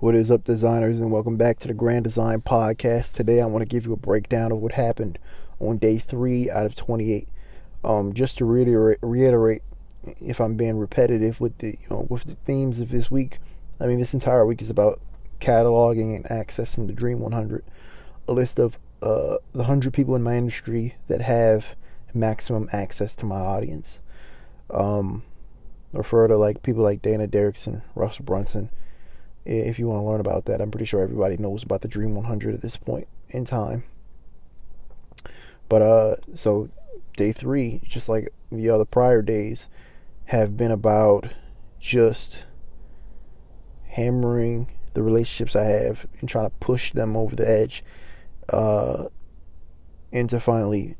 What 0.00 0.14
is 0.14 0.30
up, 0.30 0.44
designers, 0.44 0.98
and 0.98 1.12
welcome 1.12 1.36
back 1.36 1.58
to 1.58 1.68
the 1.68 1.74
Grand 1.74 2.04
Design 2.04 2.40
Podcast. 2.40 3.12
Today, 3.12 3.42
I 3.42 3.44
want 3.44 3.60
to 3.60 3.68
give 3.68 3.84
you 3.84 3.92
a 3.92 3.98
breakdown 3.98 4.50
of 4.50 4.56
what 4.56 4.72
happened 4.72 5.18
on 5.58 5.76
day 5.76 5.98
three 5.98 6.48
out 6.48 6.64
of 6.64 6.74
28. 6.74 7.28
Um, 7.84 8.14
just 8.14 8.38
to 8.38 8.46
reiterate, 8.46 8.96
reiterate, 9.02 9.60
if 10.18 10.40
I'm 10.40 10.54
being 10.54 10.78
repetitive 10.78 11.38
with 11.38 11.58
the 11.58 11.72
you 11.82 11.86
know 11.90 12.06
with 12.08 12.24
the 12.24 12.36
themes 12.46 12.80
of 12.80 12.88
this 12.88 13.10
week, 13.10 13.40
I 13.78 13.84
mean 13.84 13.98
this 13.98 14.14
entire 14.14 14.46
week 14.46 14.62
is 14.62 14.70
about 14.70 15.00
cataloging 15.38 16.16
and 16.16 16.24
accessing 16.24 16.86
the 16.86 16.94
Dream 16.94 17.20
100, 17.20 17.62
a 18.26 18.32
list 18.32 18.58
of 18.58 18.78
uh, 19.02 19.36
the 19.52 19.64
100 19.68 19.92
people 19.92 20.16
in 20.16 20.22
my 20.22 20.34
industry 20.34 20.94
that 21.08 21.20
have 21.20 21.76
maximum 22.14 22.70
access 22.72 23.14
to 23.16 23.26
my 23.26 23.40
audience. 23.40 24.00
Um, 24.70 25.24
refer 25.92 26.26
to 26.26 26.38
like 26.38 26.62
people 26.62 26.82
like 26.82 27.02
Dana 27.02 27.28
Derrickson, 27.28 27.82
Russell 27.94 28.24
Brunson 28.24 28.70
if 29.58 29.78
you 29.78 29.88
want 29.88 30.00
to 30.00 30.08
learn 30.08 30.20
about 30.20 30.44
that. 30.46 30.60
I'm 30.60 30.70
pretty 30.70 30.84
sure 30.84 31.02
everybody 31.02 31.36
knows 31.36 31.62
about 31.62 31.80
the 31.80 31.88
Dream 31.88 32.14
100 32.14 32.54
at 32.54 32.62
this 32.62 32.76
point 32.76 33.08
in 33.28 33.44
time. 33.44 33.84
But 35.68 35.82
uh, 35.82 36.16
so 36.34 36.68
day 37.16 37.32
three, 37.32 37.80
just 37.84 38.08
like 38.08 38.32
the 38.50 38.70
other 38.70 38.84
prior 38.84 39.22
days, 39.22 39.68
have 40.26 40.56
been 40.56 40.70
about 40.70 41.28
just 41.78 42.44
hammering 43.88 44.68
the 44.94 45.02
relationships 45.02 45.56
I 45.56 45.64
have 45.64 46.06
and 46.20 46.28
trying 46.28 46.46
to 46.46 46.56
push 46.60 46.92
them 46.92 47.16
over 47.16 47.34
the 47.34 47.48
edge, 47.48 47.84
uh, 48.52 49.06
into 50.12 50.40
finally 50.40 50.96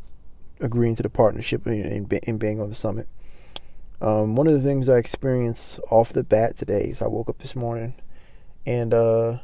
agreeing 0.61 0.95
to 0.97 1.03
the 1.03 1.09
partnership 1.09 1.67
and, 1.67 2.13
and 2.27 2.39
being 2.39 2.61
on 2.61 2.69
the 2.69 2.75
summit. 2.75 3.09
Um, 4.01 4.35
one 4.35 4.47
of 4.47 4.55
the 4.55 4.67
things 4.67 4.89
I 4.89 4.97
experienced 4.97 5.79
off 5.91 6.13
the 6.13 6.25
bat 6.25 6.57
today 6.57 6.85
is 6.85 7.03
I 7.03 7.07
woke 7.07 7.29
up 7.29 7.39
this 7.39 7.55
morning 7.55 7.95
and 8.67 8.93
uh, 8.93 9.39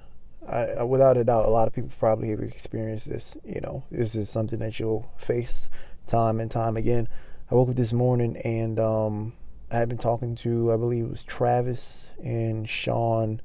I, 0.49 0.83
without 0.85 1.17
a 1.17 1.25
doubt, 1.25 1.47
a 1.47 1.51
lot 1.51 1.67
of 1.67 1.75
people 1.75 1.91
probably 1.99 2.31
have 2.31 2.41
experienced 2.41 3.09
this. 3.09 3.37
You 3.45 3.61
know, 3.61 3.85
this 3.91 4.15
is 4.15 4.29
something 4.29 4.59
that 4.61 4.79
you'll 4.79 5.11
face 5.17 5.69
time 6.07 6.41
and 6.41 6.51
time 6.51 6.77
again. 6.77 7.09
I 7.51 7.55
woke 7.55 7.71
up 7.71 7.77
this 7.77 7.93
morning 7.93 8.37
and 8.39 8.79
um, 8.79 9.33
I 9.71 9.79
had 9.79 9.89
been 9.89 9.99
talking 9.99 10.35
to, 10.37 10.73
I 10.73 10.77
believe 10.77 11.05
it 11.05 11.11
was 11.11 11.23
Travis 11.23 12.11
and 12.23 12.69
Sean 12.69 13.41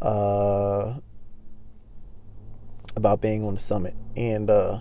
uh, 0.00 0.94
about 2.94 3.20
being 3.20 3.44
on 3.44 3.54
the 3.54 3.60
summit. 3.60 3.94
And 4.16 4.50
uh, 4.50 4.80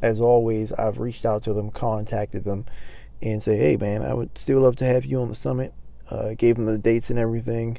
as 0.00 0.20
always, 0.20 0.72
I've 0.72 0.98
reached 0.98 1.26
out 1.26 1.42
to 1.44 1.52
them, 1.52 1.70
contacted 1.70 2.44
them, 2.44 2.66
and 3.22 3.42
say, 3.42 3.56
hey, 3.56 3.76
man, 3.76 4.02
I 4.02 4.14
would 4.14 4.36
still 4.36 4.60
love 4.60 4.76
to 4.76 4.84
have 4.84 5.04
you 5.04 5.20
on 5.20 5.28
the 5.28 5.34
summit. 5.34 5.74
Uh, 6.10 6.34
gave 6.34 6.56
them 6.56 6.66
the 6.66 6.76
dates 6.78 7.08
and 7.08 7.18
everything 7.18 7.78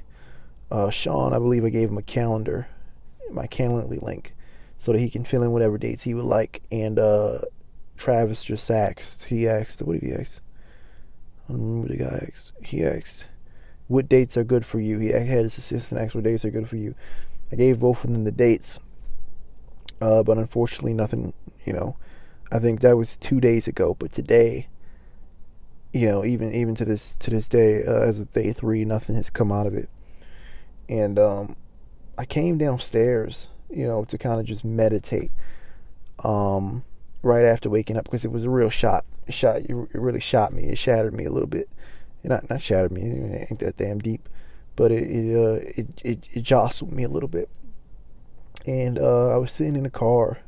uh, 0.71 0.89
Sean, 0.89 1.33
I 1.33 1.37
believe 1.37 1.65
I 1.65 1.69
gave 1.69 1.89
him 1.89 1.97
a 1.97 2.03
calendar, 2.03 2.67
my 3.31 3.47
Calendly 3.47 4.01
link, 4.01 4.35
so 4.77 4.91
that 4.91 4.99
he 4.99 5.09
can 5.09 5.23
fill 5.23 5.43
in 5.43 5.51
whatever 5.51 5.77
dates 5.77 6.03
he 6.03 6.13
would 6.13 6.25
like. 6.25 6.63
And 6.71 6.99
uh, 6.99 7.39
Travis 7.97 8.43
just 8.43 8.69
asked, 8.69 9.25
he 9.25 9.47
asked, 9.47 9.81
what 9.81 9.93
did 9.93 10.03
he 10.03 10.13
ask? 10.13 10.41
I 11.47 11.53
don't 11.53 11.61
remember 11.61 11.87
what 11.87 11.97
the 11.97 12.03
guy 12.03 12.27
asked. 12.27 12.53
He 12.63 12.83
asked, 12.83 13.27
what 13.87 14.09
dates 14.09 14.35
are 14.37 14.43
good 14.43 14.65
for 14.65 14.79
you? 14.79 14.97
He 14.97 15.09
had 15.09 15.27
his 15.27 15.57
assistant 15.57 16.01
ask 16.01 16.15
what 16.15 16.23
dates 16.23 16.43
are 16.43 16.49
good 16.49 16.67
for 16.67 16.77
you. 16.77 16.95
I 17.51 17.55
gave 17.55 17.79
both 17.79 18.03
of 18.03 18.11
them 18.11 18.23
the 18.23 18.31
dates, 18.31 18.79
uh, 20.01 20.23
but 20.23 20.37
unfortunately, 20.37 20.95
nothing, 20.95 21.33
you 21.63 21.73
know, 21.73 21.95
I 22.51 22.57
think 22.57 22.79
that 22.79 22.97
was 22.97 23.17
two 23.17 23.39
days 23.39 23.67
ago, 23.67 23.95
but 23.97 24.11
today, 24.11 24.67
you 25.93 26.07
know, 26.07 26.25
even 26.25 26.51
even 26.53 26.75
to 26.75 26.85
this 26.85 27.15
to 27.17 27.29
this 27.29 27.47
day, 27.47 27.83
uh, 27.85 28.01
as 28.01 28.19
of 28.19 28.31
day 28.31 28.51
three, 28.51 28.83
nothing 28.83 29.15
has 29.15 29.29
come 29.29 29.51
out 29.51 29.67
of 29.67 29.75
it 29.75 29.89
and 30.89 31.17
um, 31.19 31.55
I 32.17 32.25
came 32.25 32.57
downstairs, 32.57 33.47
you 33.69 33.87
know, 33.87 34.05
to 34.05 34.17
kind 34.17 34.39
of 34.39 34.45
just 34.45 34.63
meditate. 34.63 35.31
Um, 36.23 36.83
right 37.25 37.43
after 37.43 37.69
waking 37.71 37.97
up 37.97 38.05
because 38.05 38.23
it 38.23 38.31
was 38.31 38.45
a 38.45 38.49
real 38.49 38.69
shot. 38.69 39.03
It 39.27 39.33
shot 39.33 39.57
it 39.57 39.73
really 39.93 40.21
shot 40.21 40.53
me. 40.53 40.65
It 40.65 40.77
shattered 40.77 41.13
me 41.13 41.25
a 41.25 41.31
little 41.31 41.47
bit. 41.47 41.67
Not 42.23 42.49
not 42.49 42.61
shattered 42.61 42.91
me. 42.91 43.01
It 43.01 43.47
ain't 43.51 43.59
that 43.59 43.75
damn 43.75 43.99
deep, 43.99 44.29
but 44.75 44.91
it 44.91 45.03
it, 45.03 45.35
uh, 45.35 45.71
it 45.75 45.87
it 46.03 46.27
it 46.31 46.41
jostled 46.43 46.93
me 46.93 47.03
a 47.03 47.09
little 47.09 47.27
bit. 47.27 47.49
And 48.65 48.97
uh, 48.97 49.29
I 49.29 49.37
was 49.37 49.51
sitting 49.51 49.75
in 49.75 49.83
the 49.83 49.89
car, 49.89 50.39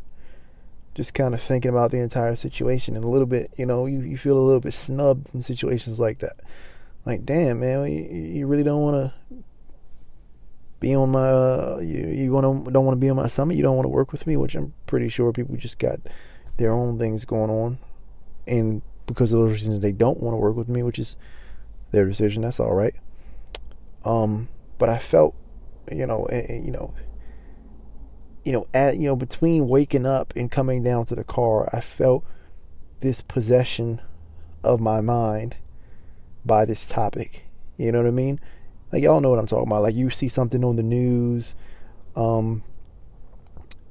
just 0.95 1.13
kind 1.13 1.33
of 1.33 1.41
thinking 1.41 1.69
about 1.69 1.91
the 1.91 1.97
entire 1.97 2.35
situation, 2.35 2.95
and 2.95 3.03
a 3.03 3.07
little 3.07 3.27
bit, 3.27 3.51
you 3.57 3.65
know, 3.65 3.85
you, 3.85 4.01
you 4.01 4.17
feel 4.17 4.37
a 4.37 4.41
little 4.41 4.59
bit 4.59 4.73
snubbed 4.73 5.35
in 5.35 5.41
situations 5.41 5.99
like 5.99 6.19
that. 6.19 6.37
Like, 7.05 7.25
damn, 7.25 7.59
man, 7.59 7.91
you, 7.91 8.03
you 8.03 8.47
really 8.47 8.63
don't 8.63 8.81
want 8.81 8.95
to 8.95 9.35
be 10.79 10.95
on 10.95 11.09
my 11.09 11.29
uh, 11.29 11.79
you 11.81 12.07
you 12.07 12.31
want 12.31 12.65
to 12.65 12.71
don't 12.71 12.85
want 12.85 12.95
to 12.95 12.99
be 12.99 13.09
on 13.09 13.15
my 13.15 13.27
summit 13.27 13.57
you 13.57 13.63
don't 13.63 13.75
want 13.75 13.85
to 13.85 13.89
work 13.89 14.11
with 14.11 14.27
me 14.27 14.37
which 14.37 14.53
i'm 14.53 14.73
pretty 14.85 15.09
sure 15.09 15.31
people 15.33 15.55
just 15.55 15.79
got 15.79 15.99
their 16.57 16.71
own 16.73 16.99
things 16.99 17.25
going 17.25 17.49
on. 17.49 17.79
And 18.47 18.81
because 19.05 19.31
of 19.31 19.39
those 19.39 19.53
reasons 19.53 19.79
they 19.79 19.91
don't 19.91 20.19
want 20.19 20.33
to 20.33 20.37
work 20.37 20.55
with 20.55 20.67
me 20.67 20.83
which 20.83 20.99
is 20.99 21.15
their 21.91 22.05
decision 22.05 22.41
that's 22.41 22.59
all 22.59 22.73
right. 22.73 22.95
Um 24.03 24.49
but 24.77 24.89
i 24.89 24.97
felt 24.97 25.35
you 25.91 26.05
know 26.05 26.27
you 26.31 26.71
know 26.71 26.93
you 28.43 28.51
know 28.51 28.65
at 28.73 28.97
you 28.97 29.07
know 29.07 29.15
between 29.15 29.67
waking 29.67 30.05
up 30.05 30.33
and 30.35 30.51
coming 30.51 30.83
down 30.83 31.05
to 31.05 31.15
the 31.15 31.23
car 31.23 31.69
i 31.73 31.79
felt 31.79 32.23
this 32.99 33.21
possession 33.21 34.01
of 34.63 34.79
my 34.79 35.01
mind 35.01 35.55
by 36.45 36.65
this 36.65 36.87
topic. 36.87 37.45
You 37.77 37.91
know 37.91 37.99
what 37.99 38.07
i 38.07 38.11
mean 38.11 38.39
like 38.91 39.03
y'all 39.03 39.21
know 39.21 39.29
what 39.29 39.39
I'm 39.39 39.47
talking 39.47 39.67
about. 39.67 39.83
Like 39.83 39.95
you 39.95 40.09
see 40.09 40.29
something 40.29 40.63
on 40.63 40.75
the 40.75 40.83
news, 40.83 41.55
um, 42.15 42.63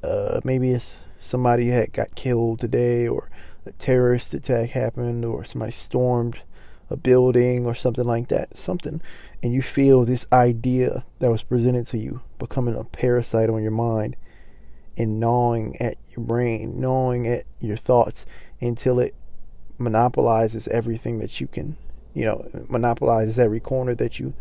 uh, 0.03 0.41
maybe 0.45 0.71
it's 0.71 0.99
somebody 1.19 1.69
had 1.69 1.93
got 1.93 2.15
killed 2.15 2.61
today, 2.61 3.07
or 3.07 3.31
a 3.65 3.73
terrorist 3.73 4.35
attack 4.35 4.71
happened, 4.71 5.25
or 5.25 5.45
somebody 5.45 5.73
stormed 5.73 6.43
a 6.89 6.97
building 6.97 7.67
or 7.67 7.75
something 7.75 8.05
like 8.05 8.29
that. 8.29 8.57
Something, 8.57 9.03
and 9.43 9.53
you 9.53 9.63
feel 9.63 10.05
this 10.05 10.27
idea 10.33 11.05
that 11.19 11.31
was 11.31 11.43
presented 11.43 11.87
to 11.89 11.99
you 11.99 12.23
becoming 12.39 12.77
a 12.77 12.85
parasite 12.85 13.51
on 13.51 13.63
your 13.63 13.73
mind 13.73 14.17
and 14.97 15.21
gnawing 15.21 15.77
at 15.81 15.97
your 16.11 16.25
brain, 16.25 16.81
gnawing 16.81 17.27
at 17.27 17.45
your 17.61 17.77
thoughts 17.77 18.25
until 18.61 18.99
it 18.99 19.15
monopolizes 19.79 20.69
everything 20.69 21.19
that 21.19 21.41
you 21.41 21.47
can, 21.47 21.77
you 22.15 22.25
know, 22.25 22.49
monopolizes 22.69 23.39
every 23.39 23.61
corner 23.61 23.95
that 23.95 24.19
you 24.19 24.33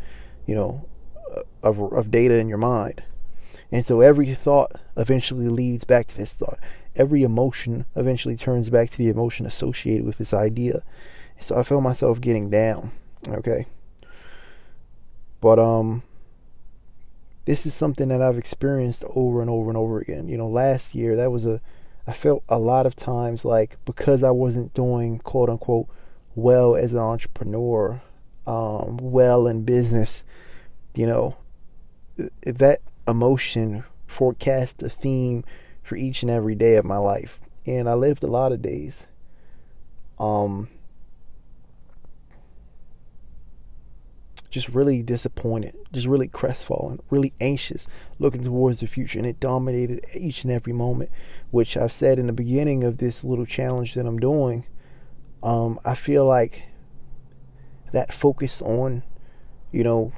you 0.45 0.55
know, 0.55 0.85
of, 1.63 1.79
of 1.79 2.11
data 2.11 2.35
in 2.35 2.47
your 2.47 2.57
mind. 2.57 3.03
And 3.71 3.85
so 3.85 4.01
every 4.01 4.33
thought 4.33 4.73
eventually 4.95 5.47
leads 5.47 5.83
back 5.83 6.07
to 6.07 6.17
this 6.17 6.35
thought. 6.35 6.59
Every 6.95 7.23
emotion 7.23 7.85
eventually 7.95 8.35
turns 8.35 8.69
back 8.69 8.89
to 8.91 8.97
the 8.97 9.09
emotion 9.09 9.45
associated 9.45 10.05
with 10.05 10.17
this 10.17 10.33
idea. 10.33 10.83
So 11.39 11.57
I 11.57 11.63
felt 11.63 11.83
myself 11.83 12.21
getting 12.21 12.49
down. 12.49 12.91
Okay. 13.27 13.65
But 15.41 15.59
um 15.59 16.03
this 17.45 17.65
is 17.65 17.75
something 17.75 18.07
that 18.07 18.21
I've 18.21 18.37
experienced 18.37 19.03
over 19.15 19.41
and 19.41 19.49
over 19.49 19.69
and 19.69 19.77
over 19.77 19.99
again. 19.99 20.27
You 20.27 20.37
know, 20.37 20.47
last 20.47 20.95
year 20.95 21.15
that 21.15 21.31
was 21.31 21.45
a 21.45 21.61
I 22.07 22.13
felt 22.13 22.43
a 22.47 22.59
lot 22.59 22.85
of 22.85 22.95
times 22.95 23.43
like 23.43 23.77
because 23.85 24.23
I 24.23 24.31
wasn't 24.31 24.73
doing 24.73 25.19
quote 25.19 25.49
unquote 25.49 25.87
well 26.35 26.75
as 26.75 26.93
an 26.93 26.99
entrepreneur, 26.99 28.01
um, 28.47 28.97
well 28.97 29.47
in 29.47 29.63
business, 29.63 30.23
you 30.93 31.07
know, 31.07 31.37
that 32.43 32.81
emotion 33.07 33.83
forecast 34.07 34.81
a 34.83 34.89
theme 34.89 35.43
for 35.83 35.95
each 35.95 36.21
and 36.21 36.31
every 36.31 36.55
day 36.55 36.75
of 36.75 36.85
my 36.85 36.97
life. 36.97 37.39
And 37.65 37.89
I 37.89 37.93
lived 37.93 38.23
a 38.23 38.27
lot 38.27 38.51
of 38.51 38.61
days. 38.61 39.07
Um, 40.19 40.69
just 44.49 44.69
really 44.69 45.03
disappointed, 45.03 45.75
just 45.91 46.07
really 46.07 46.29
crestfallen, 46.29 46.99
really 47.09 47.33
anxious, 47.41 47.87
looking 48.19 48.41
towards 48.41 48.79
the 48.79 48.87
future. 48.87 49.19
And 49.19 49.27
it 49.27 49.39
dominated 49.39 50.05
each 50.15 50.43
and 50.43 50.53
every 50.53 50.71
moment, 50.71 51.09
which 51.51 51.75
I've 51.75 51.91
said 51.91 52.17
in 52.17 52.27
the 52.27 52.33
beginning 52.33 52.83
of 52.85 52.97
this 52.97 53.25
little 53.25 53.45
challenge 53.45 53.95
that 53.95 54.05
I'm 54.05 54.19
doing. 54.19 54.65
Um, 55.43 55.77
I 55.83 55.93
feel 55.93 56.25
like 56.25 56.69
that 57.91 58.13
focus 58.13 58.61
on, 58.61 59.03
you 59.71 59.83
know, 59.83 60.11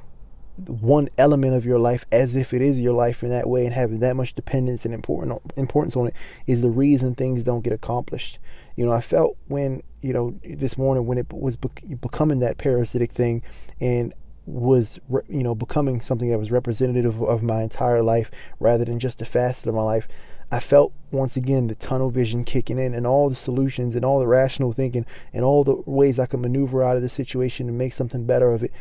one 0.66 1.08
element 1.16 1.54
of 1.54 1.64
your 1.64 1.78
life 1.78 2.04
as 2.10 2.34
if 2.34 2.52
it 2.52 2.60
is 2.60 2.80
your 2.80 2.92
life 2.92 3.22
in 3.22 3.30
that 3.30 3.48
way 3.48 3.64
and 3.64 3.74
having 3.74 4.00
that 4.00 4.16
much 4.16 4.34
dependence 4.34 4.84
and 4.84 4.92
important 4.92 5.40
importance 5.56 5.96
on 5.96 6.08
it 6.08 6.14
is 6.48 6.62
the 6.62 6.70
reason 6.70 7.14
things 7.14 7.44
don't 7.44 7.62
get 7.62 7.72
accomplished. 7.72 8.38
You 8.76 8.84
know, 8.84 8.92
I 8.92 9.00
felt 9.00 9.36
when, 9.46 9.82
you 10.00 10.12
know, 10.12 10.38
this 10.42 10.76
morning 10.76 11.06
when 11.06 11.18
it 11.18 11.32
was 11.32 11.56
becoming 11.56 12.40
that 12.40 12.58
parasitic 12.58 13.12
thing 13.12 13.42
and 13.80 14.12
was 14.48 14.98
you 15.28 15.42
know 15.42 15.54
becoming 15.54 16.00
something 16.00 16.30
that 16.30 16.38
was 16.38 16.50
representative 16.50 17.22
of 17.22 17.42
my 17.42 17.62
entire 17.62 18.02
life 18.02 18.30
rather 18.58 18.82
than 18.82 18.98
just 18.98 19.20
a 19.20 19.24
facet 19.26 19.68
of 19.68 19.74
my 19.74 19.82
life 19.82 20.08
I 20.50 20.60
felt 20.60 20.92
once 21.10 21.36
again 21.36 21.66
the 21.66 21.74
tunnel 21.74 22.10
vision 22.10 22.44
kicking 22.44 22.78
in 22.78 22.94
and 22.94 23.06
all 23.06 23.28
the 23.28 23.34
solutions 23.36 23.94
and 23.94 24.04
all 24.04 24.18
the 24.18 24.26
rational 24.26 24.72
thinking 24.72 25.04
and 25.32 25.44
all 25.44 25.64
the 25.64 25.82
ways 25.86 26.18
I 26.18 26.26
could 26.26 26.40
maneuver 26.40 26.82
out 26.82 26.96
of 26.96 27.02
the 27.02 27.08
situation 27.08 27.68
and 27.68 27.76
make 27.76 27.92
something 27.92 28.24
better 28.24 28.52
of 28.52 28.62
it 28.62 28.72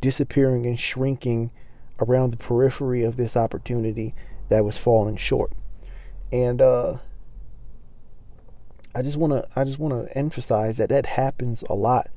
disappearing 0.00 0.66
and 0.66 0.78
shrinking 0.78 1.50
around 2.00 2.30
the 2.30 2.36
periphery 2.36 3.02
of 3.04 3.16
this 3.16 3.36
opportunity 3.36 4.14
that 4.48 4.64
was 4.64 4.78
falling 4.78 5.16
short. 5.16 5.52
And 6.32 6.60
uh, 6.60 6.98
I 8.94 9.02
just 9.02 9.16
want 9.16 9.32
to 9.32 9.46
I 9.58 9.64
just 9.64 9.78
want 9.78 10.06
to 10.06 10.16
emphasize 10.16 10.78
that 10.78 10.88
that 10.88 11.06
happens 11.06 11.62
a 11.68 11.74
lot. 11.74 12.08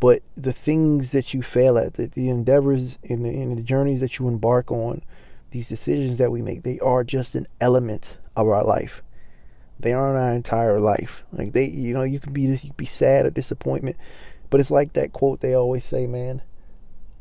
But 0.00 0.22
the 0.36 0.52
things 0.52 1.10
that 1.10 1.34
you 1.34 1.42
fail 1.42 1.76
at, 1.76 1.94
the, 1.94 2.06
the 2.06 2.28
endeavors 2.28 2.98
the, 3.02 3.14
and 3.14 3.58
the 3.58 3.62
journeys 3.62 4.00
that 4.00 4.18
you 4.18 4.28
embark 4.28 4.70
on, 4.70 5.02
these 5.50 5.68
decisions 5.68 6.18
that 6.18 6.30
we 6.30 6.40
make, 6.40 6.62
they 6.62 6.78
are 6.78 7.02
just 7.02 7.34
an 7.34 7.48
element 7.60 8.16
of 8.38 8.48
our 8.48 8.64
life. 8.64 9.02
They 9.80 9.92
aren't 9.92 10.18
our 10.18 10.32
entire 10.32 10.80
life. 10.80 11.24
Like 11.32 11.52
they, 11.52 11.68
you 11.68 11.94
know, 11.94 12.02
you 12.02 12.18
can 12.20 12.32
be 12.32 12.42
you 12.42 12.58
can 12.58 12.74
be 12.76 12.84
sad 12.84 13.26
or 13.26 13.30
disappointment, 13.30 13.96
but 14.50 14.60
it's 14.60 14.70
like 14.70 14.94
that 14.94 15.12
quote 15.12 15.40
they 15.40 15.54
always 15.54 15.84
say, 15.84 16.06
man, 16.06 16.42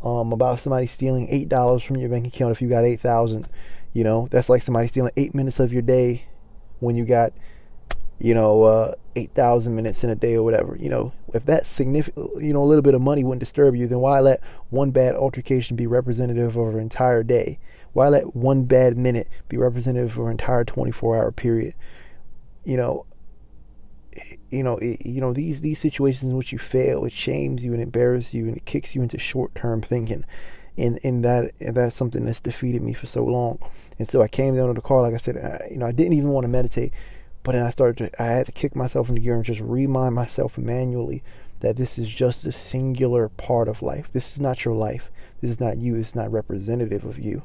um, 0.02 0.32
about 0.32 0.60
somebody 0.60 0.88
stealing 0.88 1.28
eight 1.30 1.50
dollars 1.50 1.84
from 1.84 1.98
your 1.98 2.10
bank 2.10 2.28
account 2.28 2.52
if 2.52 2.62
you 2.62 2.70
got 2.70 2.86
eight 2.86 3.00
thousand. 3.00 3.48
You 3.94 4.04
know, 4.04 4.28
that's 4.30 4.50
like 4.50 4.62
somebody 4.64 4.88
stealing 4.88 5.12
eight 5.18 5.34
minutes 5.34 5.60
of 5.60 5.74
your 5.74 5.82
day 5.82 6.26
when 6.80 6.96
you 6.96 7.06
got, 7.06 7.34
you 8.20 8.34
know, 8.34 8.64
uh, 8.64 8.96
eight 9.16 9.32
thousand 9.34 9.76
minutes 9.76 10.04
in 10.04 10.10
a 10.10 10.16
day 10.16 10.36
or 10.36 10.44
whatever. 10.44 10.76
You 10.80 10.90
know, 10.90 11.14
if 11.34 11.46
that 11.46 11.66
significant, 11.66 12.42
you 12.42 12.54
know, 12.54 12.64
a 12.64 12.66
little 12.66 12.82
bit 12.82 12.96
of 12.96 13.02
money 13.02 13.24
wouldn't 13.24 13.40
disturb 13.40 13.76
you, 13.76 13.88
then 13.88 14.00
why 14.00 14.20
let 14.20 14.42
one 14.70 14.92
bad 14.92 15.16
altercation 15.16 15.76
be 15.76 15.88
representative 15.88 16.56
of 16.56 16.74
an 16.74 16.80
entire 16.80 17.24
day? 17.24 17.60
Why 17.94 18.10
let 18.10 18.36
one 18.36 18.66
bad 18.66 18.98
minute 18.98 19.28
be 19.50 19.58
representative 19.58 20.18
of 20.18 20.26
an 20.26 20.32
entire 20.32 20.64
twenty-four 20.64 21.16
hour 21.16 21.32
period? 21.32 21.74
You 22.64 22.78
know, 22.78 23.06
you 24.50 24.64
know, 24.64 24.78
it, 24.78 25.06
you 25.06 25.22
know 25.22 25.34
these 25.34 25.62
these 25.62 25.80
situations 25.80 26.30
in 26.30 26.38
which 26.38 26.52
you 26.52 26.60
fail, 26.60 27.06
it 27.06 27.14
shames 27.14 27.64
you 27.64 27.74
and 27.74 27.82
embarrasses 27.82 28.34
you, 28.34 28.46
and 28.48 28.58
it 28.58 28.66
kicks 28.66 28.96
you 28.96 29.02
into 29.02 29.20
short 29.20 29.54
term 29.56 29.82
thinking, 29.82 30.26
and 30.78 31.00
and 31.04 31.24
that 31.24 31.52
and 31.60 31.76
that's 31.76 31.96
something 31.96 32.26
that's 32.26 32.42
defeated 32.42 32.82
me 32.82 32.94
for 32.94 33.08
so 33.08 33.24
long. 33.24 33.60
And 34.00 34.08
so 34.08 34.22
I 34.22 34.28
came 34.28 34.56
down 34.56 34.68
to 34.68 34.74
the 34.74 34.82
car, 34.82 35.02
like 35.02 35.14
I 35.14 35.18
said, 35.18 35.38
I, 35.38 35.70
you 35.72 35.78
know, 35.78 35.88
I 35.88 35.92
didn't 35.92 36.14
even 36.14 36.30
want 36.30 36.44
to 36.44 36.50
meditate, 36.50 36.94
but 37.48 37.54
then 37.54 37.66
I 37.66 37.70
started 37.70 38.12
to, 38.12 38.22
I 38.22 38.26
had 38.26 38.48
to 38.48 38.52
kick 38.52 38.76
myself 38.76 39.08
into 39.08 39.22
gear 39.22 39.36
and 39.36 39.46
just 39.46 39.62
remind 39.62 40.14
myself 40.14 40.58
manually 40.58 41.24
that 41.62 41.78
this 41.78 41.98
is 41.98 42.10
just 42.10 42.46
a 42.46 42.52
singular 42.52 43.30
part 43.30 43.70
of 43.70 43.82
life. 43.82 44.12
This 44.12 44.34
is 44.34 44.42
not 44.42 44.66
your 44.66 44.74
life. 44.74 45.10
This 45.40 45.52
is 45.52 45.60
not 45.62 45.78
you. 45.78 45.96
It's 45.96 46.14
not 46.14 46.30
representative 46.30 47.06
of 47.06 47.18
you. 47.18 47.44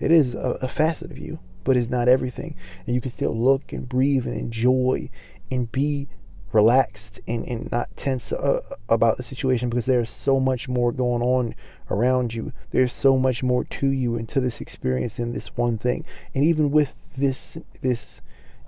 It 0.00 0.10
is 0.10 0.34
a, 0.34 0.58
a 0.60 0.66
facet 0.66 1.12
of 1.12 1.18
you, 1.18 1.38
but 1.62 1.76
it's 1.76 1.90
not 1.90 2.08
everything. 2.08 2.56
And 2.84 2.96
you 2.96 3.00
can 3.00 3.12
still 3.12 3.32
look 3.32 3.72
and 3.72 3.88
breathe 3.88 4.26
and 4.26 4.36
enjoy 4.36 5.10
and 5.48 5.70
be 5.70 6.08
relaxed 6.50 7.20
and, 7.28 7.46
and 7.46 7.70
not 7.70 7.96
tense 7.96 8.32
uh, 8.32 8.58
about 8.88 9.16
the 9.16 9.22
situation 9.22 9.70
because 9.70 9.86
there's 9.86 10.10
so 10.10 10.40
much 10.40 10.68
more 10.68 10.90
going 10.90 11.22
on 11.22 11.54
around 11.88 12.34
you. 12.34 12.52
There's 12.72 12.92
so 12.92 13.16
much 13.16 13.44
more 13.44 13.62
to 13.62 13.86
you 13.90 14.16
and 14.16 14.28
to 14.28 14.40
this 14.40 14.60
experience 14.60 15.18
than 15.18 15.34
this 15.34 15.56
one 15.56 15.78
thing. 15.78 16.04
And 16.34 16.42
even 16.42 16.72
with 16.72 16.96
this 17.16 17.56
this 17.80 18.20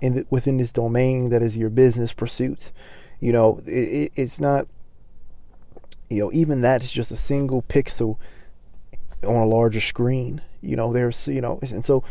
in 0.03 0.15
the, 0.15 0.25
within 0.29 0.57
this 0.57 0.73
domain 0.73 1.29
that 1.29 1.41
is 1.41 1.55
your 1.55 1.69
business 1.69 2.11
pursuits, 2.11 2.73
you 3.19 3.31
know, 3.31 3.61
it, 3.65 4.11
it's 4.15 4.39
not. 4.39 4.67
You 6.09 6.19
know, 6.19 6.31
even 6.31 6.61
that 6.61 6.83
is 6.83 6.91
just 6.91 7.11
a 7.11 7.15
single 7.15 7.63
pixel 7.63 8.17
on 9.23 9.35
a 9.35 9.45
larger 9.45 9.79
screen. 9.79 10.41
You 10.61 10.75
know, 10.75 10.93
there's 10.93 11.27
you 11.27 11.41
know, 11.41 11.57
and 11.61 11.83
so 11.83 12.03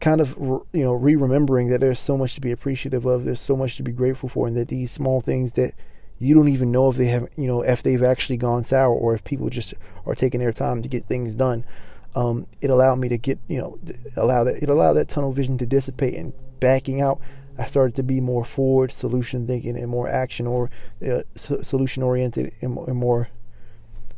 kind 0.00 0.20
of 0.20 0.38
you 0.38 0.84
know 0.84 0.94
re-remembering 0.94 1.68
that 1.68 1.80
there's 1.80 1.98
so 1.98 2.16
much 2.16 2.34
to 2.36 2.40
be 2.40 2.52
appreciative 2.52 3.04
of 3.04 3.24
there's 3.24 3.40
so 3.40 3.56
much 3.56 3.76
to 3.76 3.82
be 3.82 3.90
grateful 3.90 4.28
for 4.28 4.46
and 4.46 4.56
that 4.56 4.68
these 4.68 4.92
small 4.92 5.20
things 5.20 5.54
that 5.54 5.74
you 6.18 6.34
don't 6.34 6.48
even 6.48 6.70
know 6.70 6.88
if 6.88 6.96
they 6.96 7.06
have 7.06 7.28
you 7.36 7.48
know 7.48 7.62
if 7.62 7.82
they've 7.82 8.02
actually 8.02 8.36
gone 8.36 8.62
sour 8.62 8.94
or 8.94 9.12
if 9.12 9.24
people 9.24 9.50
just 9.50 9.74
are 10.06 10.14
taking 10.14 10.38
their 10.38 10.52
time 10.52 10.82
to 10.82 10.88
get 10.88 11.04
things 11.04 11.34
done 11.34 11.64
um, 12.14 12.46
it 12.60 12.70
allowed 12.70 12.96
me 12.96 13.08
to 13.08 13.18
get 13.18 13.40
you 13.48 13.58
know 13.58 13.76
allow 14.16 14.44
that 14.44 14.62
it 14.62 14.68
allowed 14.68 14.92
that 14.92 15.08
tunnel 15.08 15.32
vision 15.32 15.58
to 15.58 15.66
dissipate 15.66 16.14
and 16.14 16.32
backing 16.60 17.00
out 17.00 17.20
i 17.58 17.66
started 17.66 17.94
to 17.94 18.02
be 18.02 18.20
more 18.20 18.44
forward 18.44 18.92
solution 18.92 19.46
thinking 19.46 19.76
and 19.76 19.88
more 19.88 20.08
action 20.08 20.46
or 20.46 20.70
uh, 21.06 21.20
solution 21.36 22.02
oriented 22.02 22.52
and, 22.60 22.76
and 22.76 22.96
more 22.96 23.28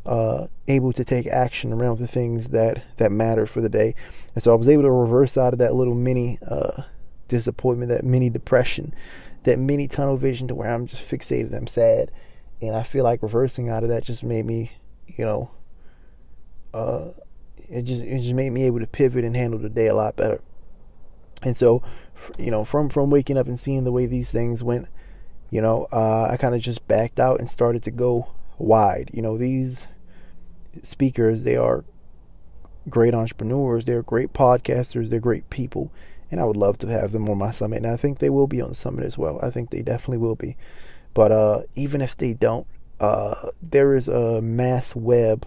uh, 0.06 0.46
able 0.68 0.92
to 0.92 1.04
take 1.04 1.26
action 1.26 1.72
around 1.72 1.98
the 1.98 2.06
things 2.06 2.48
that 2.50 2.82
that 2.96 3.12
matter 3.12 3.46
for 3.46 3.60
the 3.60 3.68
day. 3.68 3.94
And 4.34 4.42
so 4.42 4.52
I 4.52 4.56
was 4.56 4.68
able 4.68 4.82
to 4.82 4.90
reverse 4.90 5.36
out 5.36 5.52
of 5.52 5.58
that 5.58 5.74
little 5.74 5.94
mini 5.94 6.38
uh, 6.46 6.82
disappointment, 7.28 7.90
that 7.90 8.04
mini 8.04 8.30
depression, 8.30 8.94
that 9.44 9.58
mini 9.58 9.86
tunnel 9.86 10.16
vision 10.16 10.48
to 10.48 10.54
where 10.54 10.70
I'm 10.70 10.86
just 10.86 11.08
fixated, 11.08 11.54
I'm 11.54 11.66
sad, 11.66 12.10
and 12.62 12.74
I 12.74 12.82
feel 12.82 13.04
like 13.04 13.22
reversing 13.22 13.68
out 13.68 13.82
of 13.82 13.88
that 13.90 14.04
just 14.04 14.24
made 14.24 14.46
me, 14.46 14.72
you 15.06 15.24
know, 15.24 15.50
uh, 16.72 17.08
it 17.68 17.82
just 17.82 18.02
it 18.02 18.20
just 18.20 18.34
made 18.34 18.50
me 18.50 18.64
able 18.64 18.80
to 18.80 18.86
pivot 18.86 19.24
and 19.24 19.36
handle 19.36 19.58
the 19.58 19.68
day 19.68 19.86
a 19.86 19.94
lot 19.94 20.16
better. 20.16 20.40
And 21.42 21.56
so, 21.56 21.82
you 22.38 22.50
know, 22.50 22.64
from 22.64 22.88
from 22.88 23.10
waking 23.10 23.38
up 23.38 23.46
and 23.46 23.58
seeing 23.58 23.84
the 23.84 23.92
way 23.92 24.06
these 24.06 24.30
things 24.30 24.62
went, 24.62 24.86
you 25.50 25.60
know, 25.60 25.86
uh, 25.92 26.28
I 26.30 26.36
kind 26.36 26.54
of 26.54 26.60
just 26.60 26.86
backed 26.86 27.18
out 27.18 27.38
and 27.38 27.48
started 27.48 27.82
to 27.84 27.90
go 27.90 28.28
wide. 28.58 29.10
You 29.12 29.22
know, 29.22 29.36
these 29.36 29.88
speakers, 30.82 31.44
they 31.44 31.56
are 31.56 31.84
great 32.88 33.14
entrepreneurs, 33.14 33.84
they're 33.84 34.02
great 34.02 34.32
podcasters, 34.32 35.10
they're 35.10 35.20
great 35.20 35.50
people, 35.50 35.92
and 36.30 36.40
I 36.40 36.44
would 36.44 36.56
love 36.56 36.78
to 36.78 36.88
have 36.88 37.12
them 37.12 37.28
on 37.28 37.38
my 37.38 37.50
summit. 37.50 37.78
And 37.78 37.92
I 37.92 37.96
think 37.96 38.18
they 38.18 38.30
will 38.30 38.46
be 38.46 38.60
on 38.60 38.70
the 38.70 38.74
summit 38.74 39.04
as 39.04 39.18
well. 39.18 39.38
I 39.42 39.50
think 39.50 39.70
they 39.70 39.82
definitely 39.82 40.18
will 40.18 40.36
be. 40.36 40.56
But 41.14 41.32
uh, 41.32 41.62
even 41.74 42.00
if 42.00 42.16
they 42.16 42.34
don't, 42.34 42.66
uh, 43.00 43.50
there 43.62 43.94
is 43.94 44.08
a 44.08 44.40
mass 44.40 44.94
web 44.94 45.46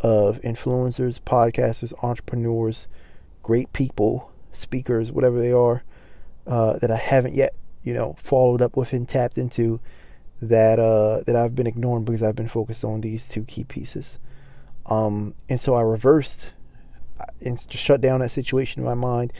of 0.00 0.40
influencers, 0.42 1.20
podcasters, 1.20 1.92
entrepreneurs, 2.02 2.86
great 3.42 3.72
people, 3.72 4.31
speakers, 4.52 5.12
whatever 5.12 5.40
they 5.40 5.52
are, 5.52 5.82
uh, 6.46 6.78
that 6.78 6.90
I 6.90 6.96
haven't 6.96 7.34
yet, 7.34 7.56
you 7.82 7.94
know, 7.94 8.14
followed 8.18 8.62
up 8.62 8.76
with 8.76 8.92
and 8.92 9.08
tapped 9.08 9.38
into 9.38 9.80
that 10.40 10.78
uh, 10.78 11.22
that 11.26 11.36
I've 11.36 11.54
been 11.54 11.66
ignoring 11.66 12.04
because 12.04 12.22
I've 12.22 12.36
been 12.36 12.48
focused 12.48 12.84
on 12.84 13.00
these 13.00 13.28
two 13.28 13.44
key 13.44 13.64
pieces. 13.64 14.18
Um, 14.86 15.34
and 15.48 15.60
so 15.60 15.74
I 15.74 15.82
reversed 15.82 16.52
uh, 17.20 17.24
and 17.40 17.58
shut 17.70 18.00
down 18.00 18.20
that 18.20 18.30
situation 18.30 18.80
in 18.80 18.86
my 18.86 18.94
mind 18.94 19.32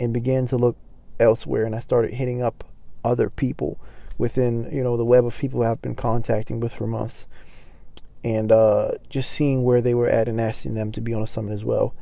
and 0.00 0.14
began 0.14 0.46
to 0.46 0.56
look 0.56 0.76
elsewhere. 1.20 1.64
And 1.64 1.76
I 1.76 1.80
started 1.80 2.14
hitting 2.14 2.42
up 2.42 2.64
other 3.04 3.28
people 3.30 3.78
within 4.18 4.68
you 4.72 4.82
know 4.82 4.96
the 4.96 5.04
web 5.04 5.26
of 5.26 5.38
people 5.38 5.62
I've 5.62 5.82
been 5.82 5.94
contacting 5.94 6.60
with 6.60 6.72
for 6.72 6.86
months, 6.86 7.26
and 8.24 8.50
uh, 8.50 8.92
just 9.10 9.30
seeing 9.30 9.62
where 9.62 9.80
they 9.80 9.94
were 9.94 10.08
at 10.08 10.28
and 10.28 10.40
asking 10.40 10.74
them 10.74 10.92
to 10.92 11.00
be 11.00 11.14
on 11.14 11.22
a 11.22 11.26
summit 11.26 11.52
as 11.52 11.64
well. 11.64 11.94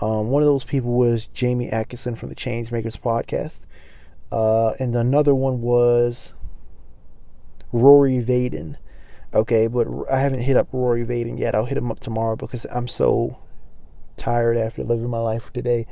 Um, 0.00 0.28
one 0.28 0.42
of 0.42 0.46
those 0.46 0.64
people 0.64 0.92
was 0.92 1.26
Jamie 1.26 1.68
Atkinson 1.68 2.14
from 2.14 2.30
the 2.30 2.34
Changemakers 2.34 2.98
podcast, 2.98 3.60
uh, 4.32 4.70
and 4.78 4.94
another 4.96 5.34
one 5.34 5.60
was 5.60 6.32
Rory 7.72 8.22
Vaden. 8.22 8.76
Okay, 9.34 9.66
but 9.66 9.86
I 10.10 10.20
haven't 10.20 10.40
hit 10.40 10.56
up 10.56 10.68
Rory 10.72 11.04
Vaden 11.04 11.38
yet. 11.38 11.54
I'll 11.54 11.66
hit 11.66 11.78
him 11.78 11.90
up 11.90 12.00
tomorrow 12.00 12.34
because 12.34 12.64
I'm 12.72 12.88
so 12.88 13.38
tired 14.16 14.56
after 14.56 14.82
living 14.82 15.08
my 15.08 15.18
life 15.18 15.52
today 15.52 15.86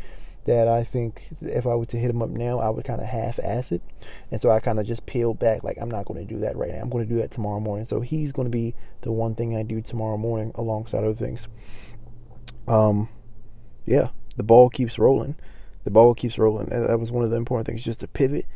that 0.46 0.66
I 0.66 0.82
think 0.82 1.28
if 1.42 1.66
I 1.66 1.74
were 1.74 1.84
to 1.86 1.98
hit 1.98 2.08
him 2.08 2.22
up 2.22 2.30
now, 2.30 2.58
I 2.58 2.70
would 2.70 2.84
kind 2.84 3.02
of 3.02 3.06
half-ass 3.06 3.72
it, 3.72 3.82
and 4.30 4.40
so 4.40 4.50
I 4.50 4.60
kind 4.60 4.80
of 4.80 4.86
just 4.86 5.04
peeled 5.04 5.38
back. 5.38 5.62
Like 5.62 5.76
I'm 5.78 5.90
not 5.90 6.06
going 6.06 6.26
to 6.26 6.34
do 6.34 6.40
that 6.40 6.56
right 6.56 6.72
now. 6.72 6.80
I'm 6.80 6.88
going 6.88 7.06
to 7.06 7.14
do 7.14 7.20
that 7.20 7.30
tomorrow 7.30 7.60
morning. 7.60 7.84
So 7.84 8.00
he's 8.00 8.32
going 8.32 8.46
to 8.46 8.50
be 8.50 8.74
the 9.02 9.12
one 9.12 9.34
thing 9.34 9.54
I 9.54 9.62
do 9.62 9.82
tomorrow 9.82 10.16
morning 10.16 10.52
alongside 10.54 11.04
other 11.04 11.12
things. 11.12 11.46
Um, 12.66 13.10
yeah, 13.88 14.10
the 14.36 14.42
ball 14.42 14.68
keeps 14.70 14.98
rolling. 14.98 15.36
The 15.84 15.90
ball 15.90 16.14
keeps 16.14 16.38
rolling. 16.38 16.68
That 16.68 17.00
was 17.00 17.10
one 17.10 17.24
of 17.24 17.30
the 17.30 17.36
important 17.36 17.66
things, 17.66 17.82
just 17.82 18.00
to 18.00 18.08
pivot 18.08 18.46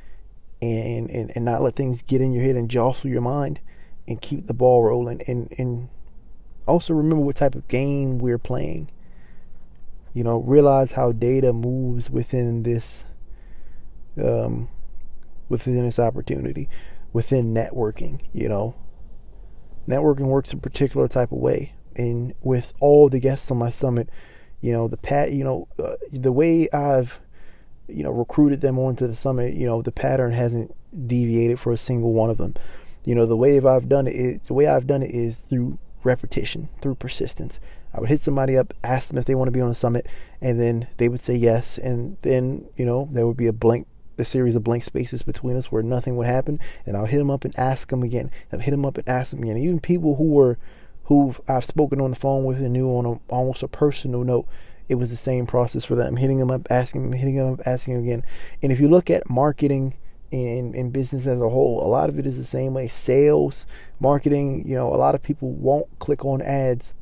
and, 0.61 1.09
and, 1.11 1.33
and 1.35 1.45
not 1.45 1.63
let 1.63 1.75
things 1.75 2.03
get 2.03 2.21
in 2.21 2.33
your 2.33 2.43
head 2.43 2.57
and 2.57 2.71
jostle 2.71 3.11
your 3.11 3.23
mind 3.23 3.61
and 4.07 4.21
keep 4.21 4.47
the 4.47 4.55
ball 4.55 4.85
rolling 4.85 5.23
and, 5.27 5.53
and 5.57 5.89
also 6.67 6.93
remember 6.95 7.25
what 7.25 7.37
type 7.37 7.55
of 7.55 7.67
game 7.69 8.19
we're 8.19 8.39
playing. 8.39 8.91
You 10.15 10.25
know, 10.25 10.41
realize 10.41 10.93
how 10.93 11.13
data 11.13 11.53
moves 11.53 12.11
within 12.11 12.65
this 12.65 13.07
um, 14.23 14.69
within 15.49 15.85
this 15.85 15.99
opportunity, 15.99 16.69
within 17.13 17.55
networking, 17.55 18.21
you 18.33 18.49
know. 18.49 18.75
Networking 19.89 20.27
works 20.27 20.53
a 20.53 20.57
particular 20.57 21.09
type 21.09 21.33
of 21.33 21.39
way. 21.39 21.73
And 21.97 22.35
with 22.43 22.73
all 22.81 23.09
the 23.09 23.19
guests 23.19 23.51
on 23.51 23.59
my 23.59 23.71
summit, 23.71 24.09
you 24.63 24.73
know, 24.73 24.89
the 24.89 24.97
pat, 24.97 25.33
you 25.33 25.45
know, 25.45 25.69
uh, 25.79 25.97
the 26.11 26.33
way 26.33 26.71
I've 26.73 27.21
you 27.89 28.03
know, 28.03 28.11
recruited 28.11 28.61
them 28.61 28.79
onto 28.79 29.07
the 29.07 29.15
summit, 29.15 29.55
you 29.55 29.67
know, 29.67 29.83
the 29.83 29.93
pattern 29.93 30.33
hasn't 30.33 30.75
deviated 31.07 31.61
for 31.61 31.73
a 31.73 31.77
single 31.77 32.13
one 32.13 32.31
of 32.31 32.39
them. 32.39 32.55
You 33.05 33.15
know, 33.15 33.27
the 33.27 33.37
way 33.37 33.59
I've 33.59 33.89
done 33.89 34.07
it 34.07 34.15
is 34.15 34.41
the 34.47 34.55
way 34.55 34.67
I've 34.67 34.87
done 34.87 35.03
it 35.03 35.11
is 35.11 35.41
through 35.41 35.79
repetition, 36.05 36.69
through 36.81 36.97
persistence. 36.97 37.61
I 37.95 38.01
would 38.01 38.09
hit 38.09 38.21
somebody 38.21 38.57
up, 38.57 38.73
ask 38.83 39.09
them 39.09 39.19
if 39.19 39.27
they 39.27 39.35
want 39.35 39.49
to 39.49 39.53
be 39.53 39.61
on 39.61 39.69
the 39.69 39.75
summit, 39.75 40.07
and 40.41 40.59
then 40.59 40.89
they 40.97 41.09
would 41.09 41.21
say 41.21 41.35
yes, 41.35 41.79
and 41.79 42.17
then 42.23 42.69
you 42.77 42.87
know 42.87 43.09
there 43.13 43.27
would 43.27 43.37
be 43.37 43.49
a 43.49 43.53
blank, 43.53 43.87
a 44.19 44.25
series 44.25 44.57
of 44.57 44.65
blank 44.65 44.85
spaces 44.85 45.23
between 45.23 45.57
us 45.57 45.71
where 45.71 45.83
nothing 45.83 46.17
would 46.17 46.27
happen, 46.27 46.61
and 46.87 46.97
I'll 46.97 47.07
hit 47.07 47.19
them 47.19 47.31
up 47.31 47.45
and 47.45 47.59
ask 47.59 47.89
them 47.91 48.03
again, 48.03 48.31
and 48.51 48.63
hit 48.63 48.71
them 48.71 48.87
up 48.87 48.97
and 48.97 49.09
ask 49.09 49.33
them 49.33 49.43
again. 49.43 49.59
even 49.59 49.81
people 49.81 50.15
who 50.17 50.31
were, 50.31 50.59
who 51.13 51.35
I've 51.47 51.65
spoken 51.65 52.01
on 52.01 52.11
the 52.11 52.17
phone 52.17 52.45
with 52.45 52.59
and 52.59 52.73
knew 52.73 52.89
on 52.89 53.05
a, 53.05 53.33
almost 53.33 53.63
a 53.63 53.69
personal 53.69 54.25
note, 54.25 54.49
it 54.89 54.95
was 54.95 55.11
the 55.11 55.17
same 55.17 55.47
process 55.47 55.85
for 55.85 55.95
them, 55.95 56.17
hitting 56.17 56.39
them 56.39 56.51
up, 56.51 56.67
asking 56.71 57.03
them, 57.03 57.13
hitting 57.13 57.37
them 57.37 57.53
up, 57.53 57.61
asking 57.67 57.95
them 57.95 58.03
again. 58.03 58.25
And 58.63 58.73
if 58.73 58.81
you 58.81 58.89
look 58.89 59.11
at 59.11 59.29
marketing 59.29 59.95
in, 60.31 60.75
in 60.75 60.91
business 60.91 61.27
as 61.27 61.39
a 61.39 61.51
whole, 61.51 61.85
a 61.85 61.89
lot 61.89 62.09
of 62.09 62.19
it 62.19 62.27
is 62.27 62.39
the 62.39 62.45
same 62.45 62.73
way. 62.73 62.89
Sales, 62.89 63.67
marketing, 64.01 64.67
you 64.67 64.75
know, 64.75 64.89
a 64.89 64.97
lot 64.97 65.15
of 65.15 65.23
people 65.23 65.51
won't 65.51 65.87
click 65.99 66.25
on 66.25 66.41
ads 66.41 66.95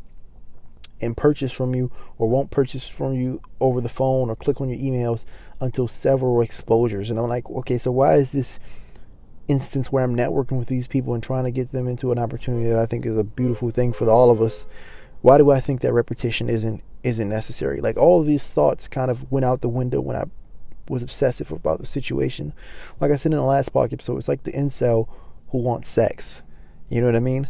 and 1.00 1.16
purchase 1.16 1.52
from 1.52 1.76
you 1.76 1.92
or 2.18 2.28
won't 2.28 2.50
purchase 2.50 2.88
from 2.88 3.14
you 3.14 3.40
over 3.60 3.80
the 3.80 3.88
phone 3.88 4.28
or 4.28 4.34
click 4.34 4.60
on 4.60 4.68
your 4.68 4.78
emails 4.78 5.24
until 5.60 5.86
several 5.86 6.40
exposures. 6.40 7.10
And 7.10 7.18
I'm 7.18 7.28
like, 7.28 7.48
okay, 7.48 7.78
so 7.78 7.92
why 7.92 8.16
is 8.16 8.32
this 8.32 8.58
instance 9.50 9.90
where 9.90 10.04
I'm 10.04 10.14
networking 10.14 10.58
with 10.58 10.68
these 10.68 10.86
people 10.86 11.14
and 11.14 11.22
trying 11.22 11.44
to 11.44 11.50
get 11.50 11.72
them 11.72 11.88
into 11.88 12.12
an 12.12 12.18
opportunity 12.18 12.68
that 12.68 12.78
I 12.78 12.86
think 12.86 13.04
is 13.04 13.16
a 13.16 13.24
beautiful 13.24 13.70
thing 13.70 13.92
for 13.92 14.08
all 14.08 14.30
of 14.30 14.40
us? 14.40 14.66
Why 15.22 15.38
do 15.38 15.50
I 15.50 15.60
think 15.60 15.80
that 15.80 15.92
repetition 15.92 16.48
isn't 16.48 16.82
isn't 17.02 17.28
necessary? 17.28 17.80
Like 17.80 17.96
all 17.96 18.20
of 18.20 18.26
these 18.26 18.52
thoughts 18.52 18.88
kind 18.88 19.10
of 19.10 19.30
went 19.30 19.44
out 19.44 19.60
the 19.60 19.68
window 19.68 20.00
when 20.00 20.16
I 20.16 20.24
was 20.88 21.02
obsessive 21.02 21.50
about 21.50 21.80
the 21.80 21.86
situation. 21.86 22.52
Like 23.00 23.10
I 23.10 23.16
said 23.16 23.32
in 23.32 23.38
the 23.38 23.44
last 23.44 23.72
podcast 23.72 23.94
episode, 23.94 24.18
it's 24.18 24.28
like 24.28 24.44
the 24.44 24.52
incel 24.52 25.08
who 25.48 25.58
wants 25.58 25.88
sex. 25.88 26.42
You 26.88 27.00
know 27.00 27.06
what 27.06 27.16
I 27.16 27.20
mean? 27.20 27.48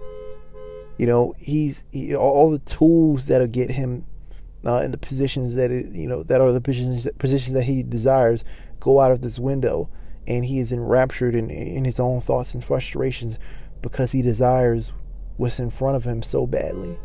You 0.99 1.07
know, 1.07 1.35
he's 1.39 1.85
he, 1.93 2.15
all 2.15 2.51
the 2.51 2.59
tools 2.61 3.27
that'll 3.27 3.47
get 3.47 3.71
him 3.71 4.07
uh, 4.65 4.81
in 4.81 4.91
the 4.91 4.99
positions 4.99 5.55
that 5.55 5.71
it, 5.71 5.93
you 5.93 6.07
know 6.07 6.23
that 6.25 6.41
are 6.41 6.53
the 6.53 6.61
positions 6.61 7.09
positions 7.19 7.55
that 7.55 7.65
he 7.65 7.83
desires 7.83 8.45
go 8.81 9.01
out 9.01 9.13
of 9.13 9.23
this 9.23 9.39
window, 9.39 9.89
and 10.27 10.45
he 10.45 10.59
is 10.59 10.73
enraptured 10.73 11.35
in 11.35 11.51
in 11.51 11.85
his 11.85 12.01
own 12.01 12.21
thoughts 12.21 12.55
and 12.55 12.65
frustrations 12.65 13.39
because 13.83 14.13
he 14.13 14.23
desires 14.23 14.93
what's 15.37 15.59
in 15.59 15.71
front 15.71 15.97
of 15.97 16.05
him 16.05 16.23
so 16.23 16.47
badly. 16.47 16.99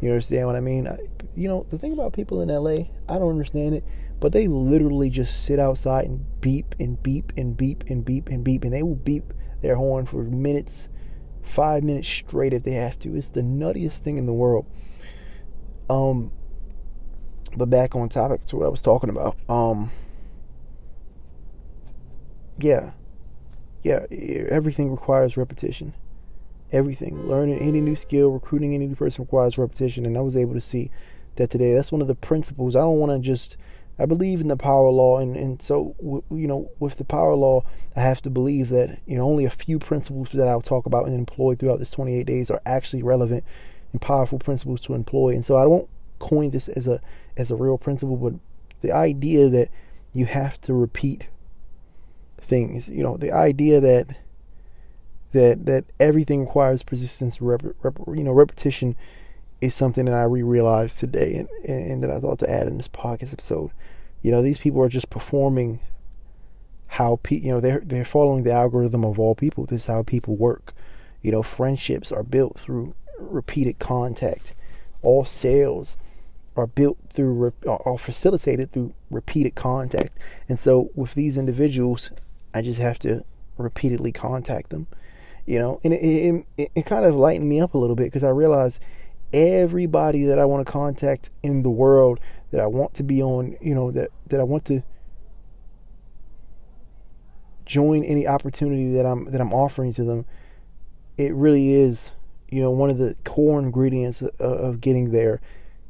You 0.00 0.10
understand 0.10 0.46
what 0.48 0.56
I 0.56 0.60
mean? 0.60 0.88
I, 0.88 0.98
you 1.36 1.48
know, 1.48 1.64
the 1.70 1.78
thing 1.78 1.92
about 1.92 2.12
people 2.12 2.40
in 2.40 2.48
LA, 2.48 2.86
I 3.08 3.18
don't 3.18 3.30
understand 3.30 3.74
it, 3.74 3.84
but 4.18 4.32
they 4.32 4.48
literally 4.48 5.10
just 5.10 5.44
sit 5.44 5.60
outside 5.60 6.06
and 6.06 6.40
beep 6.40 6.74
and 6.80 7.00
beep 7.00 7.32
and 7.36 7.56
beep 7.56 7.84
and 7.88 8.04
beep 8.04 8.28
and 8.28 8.42
beep, 8.42 8.64
and 8.64 8.72
they 8.72 8.82
will 8.82 8.96
beep 8.96 9.32
their 9.60 9.76
horn 9.76 10.06
for 10.06 10.24
minutes 10.24 10.88
five 11.42 11.82
minutes 11.82 12.08
straight 12.08 12.52
if 12.52 12.62
they 12.62 12.72
have 12.72 12.98
to. 13.00 13.16
It's 13.16 13.30
the 13.30 13.42
nuttiest 13.42 13.98
thing 13.98 14.16
in 14.16 14.26
the 14.26 14.32
world. 14.32 14.66
Um, 15.90 16.32
but 17.56 17.68
back 17.68 17.94
on 17.94 18.08
topic 18.08 18.46
to 18.46 18.56
what 18.56 18.66
I 18.66 18.68
was 18.68 18.80
talking 18.80 19.10
about. 19.10 19.36
Um, 19.48 19.90
yeah, 22.62 22.92
yeah, 23.82 24.06
everything 24.10 24.90
requires 24.90 25.36
repetition. 25.36 25.94
Everything, 26.70 27.28
learning 27.28 27.58
any 27.58 27.80
new 27.80 27.96
skill, 27.96 28.30
recruiting 28.30 28.74
any 28.74 28.86
new 28.86 28.96
person 28.96 29.24
requires 29.24 29.58
repetition, 29.58 30.06
and 30.06 30.16
I 30.16 30.22
was 30.22 30.36
able 30.36 30.54
to 30.54 30.60
see 30.60 30.90
that 31.36 31.50
today. 31.50 31.74
That's 31.74 31.92
one 31.92 32.00
of 32.00 32.08
the 32.08 32.14
principles. 32.14 32.74
I 32.74 32.80
don't 32.80 32.98
want 32.98 33.12
to 33.12 33.18
just 33.18 33.56
I 33.98 34.06
believe 34.06 34.40
in 34.40 34.48
the 34.48 34.56
power 34.56 34.88
law, 34.88 35.18
and, 35.18 35.36
and 35.36 35.60
so 35.60 35.94
you 36.30 36.46
know, 36.48 36.70
with 36.78 36.96
the 36.96 37.04
power 37.04 37.34
law, 37.34 37.64
I 37.94 38.00
have 38.00 38.22
to 38.22 38.30
believe 38.30 38.70
that 38.70 39.00
you 39.06 39.18
know 39.18 39.24
only 39.24 39.44
a 39.44 39.50
few 39.50 39.78
principles 39.78 40.32
that 40.32 40.48
I'll 40.48 40.62
talk 40.62 40.86
about 40.86 41.06
and 41.06 41.14
employ 41.14 41.54
throughout 41.54 41.78
this 41.78 41.90
28 41.90 42.24
days 42.24 42.50
are 42.50 42.62
actually 42.64 43.02
relevant 43.02 43.44
and 43.92 44.00
powerful 44.00 44.38
principles 44.38 44.80
to 44.82 44.94
employ. 44.94 45.34
And 45.34 45.44
so 45.44 45.56
I 45.56 45.66
won't 45.66 45.88
coin 46.18 46.50
this 46.50 46.68
as 46.68 46.88
a 46.88 47.00
as 47.36 47.50
a 47.50 47.56
real 47.56 47.76
principle, 47.76 48.16
but 48.16 48.34
the 48.80 48.92
idea 48.92 49.48
that 49.50 49.68
you 50.14 50.24
have 50.26 50.60
to 50.62 50.74
repeat 50.74 51.28
things, 52.42 52.88
you 52.88 53.02
know, 53.02 53.16
the 53.16 53.32
idea 53.32 53.80
that 53.80 54.16
that 55.32 55.64
that 55.66 55.84
everything 55.98 56.40
requires 56.40 56.82
persistence, 56.82 57.40
rep, 57.40 57.62
rep, 57.82 57.98
you 58.08 58.24
know, 58.24 58.32
repetition 58.32 58.96
is 59.60 59.74
something 59.74 60.04
that 60.04 60.14
I 60.14 60.24
re-realized 60.24 60.98
today 60.98 61.34
and, 61.34 61.48
and 61.64 62.02
that 62.02 62.10
I 62.10 62.18
thought 62.18 62.40
to 62.40 62.50
add 62.50 62.66
in 62.66 62.76
this 62.76 62.88
podcast 62.88 63.32
episode. 63.32 63.70
You 64.20 64.30
know, 64.30 64.42
these 64.42 64.58
people 64.58 64.82
are 64.82 64.88
just 64.88 65.08
performing 65.08 65.80
how 66.88 67.20
pe- 67.22 67.36
you 67.38 67.50
know 67.50 67.60
they're 67.60 67.80
they're 67.80 68.04
following 68.04 68.42
the 68.42 68.52
algorithm 68.52 69.04
of 69.04 69.18
all 69.18 69.34
people. 69.34 69.64
This 69.64 69.82
is 69.82 69.86
how 69.86 70.02
people 70.02 70.36
work. 70.36 70.74
You 71.22 71.32
know, 71.32 71.42
friendships 71.42 72.12
are 72.12 72.22
built 72.22 72.58
through 72.58 72.94
repeated 73.18 73.78
contact. 73.78 74.54
All 75.02 75.24
sales 75.24 75.96
are 76.56 76.66
built 76.66 76.98
through 77.08 77.52
are 77.66 77.98
facilitated 77.98 78.72
through 78.72 78.92
repeated 79.10 79.54
contact. 79.54 80.18
And 80.48 80.58
so 80.58 80.90
with 80.94 81.14
these 81.14 81.38
individuals, 81.38 82.10
I 82.54 82.62
just 82.62 82.80
have 82.80 82.98
to 83.00 83.24
repeatedly 83.56 84.12
contact 84.12 84.70
them. 84.70 84.86
You 85.46 85.58
know, 85.58 85.80
and 85.82 85.92
it 85.92 86.46
it, 86.56 86.70
it, 86.74 86.86
kind 86.86 87.04
of 87.04 87.16
lightened 87.16 87.48
me 87.48 87.60
up 87.60 87.74
a 87.74 87.78
little 87.78 87.96
bit 87.96 88.04
because 88.04 88.22
I 88.22 88.28
realized 88.28 88.80
everybody 89.32 90.24
that 90.24 90.38
I 90.38 90.44
want 90.44 90.64
to 90.64 90.72
contact 90.72 91.30
in 91.42 91.62
the 91.62 91.70
world 91.70 92.20
that 92.52 92.60
I 92.60 92.66
want 92.66 92.94
to 92.94 93.02
be 93.02 93.20
on, 93.22 93.56
you 93.60 93.74
know, 93.74 93.90
that 93.90 94.10
that 94.28 94.38
I 94.38 94.44
want 94.44 94.64
to 94.66 94.84
join 97.64 98.04
any 98.04 98.26
opportunity 98.26 98.92
that 98.92 99.06
I'm 99.06 99.30
that 99.32 99.40
I'm 99.40 99.52
offering 99.52 99.92
to 99.94 100.04
them. 100.04 100.26
It 101.18 101.34
really 101.34 101.72
is, 101.72 102.12
you 102.48 102.60
know, 102.60 102.70
one 102.70 102.90
of 102.90 102.98
the 102.98 103.16
core 103.24 103.58
ingredients 103.58 104.22
of, 104.22 104.30
of 104.40 104.80
getting 104.80 105.10
there 105.10 105.40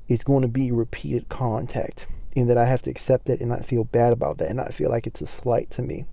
is 0.08 0.24
going 0.24 0.42
to 0.42 0.48
be 0.48 0.72
repeated 0.72 1.28
contact, 1.28 2.06
and 2.34 2.48
that 2.48 2.56
I 2.56 2.64
have 2.64 2.82
to 2.82 2.90
accept 2.90 3.28
it 3.28 3.40
and 3.40 3.50
not 3.50 3.64
feel 3.64 3.84
bad 3.84 4.12
about 4.12 4.38
that, 4.38 4.48
and 4.48 4.56
not 4.56 4.72
feel 4.72 4.88
like 4.88 5.06
it's 5.06 5.20
a 5.20 5.26
slight 5.26 5.70
to 5.72 5.82
me. 5.82 6.06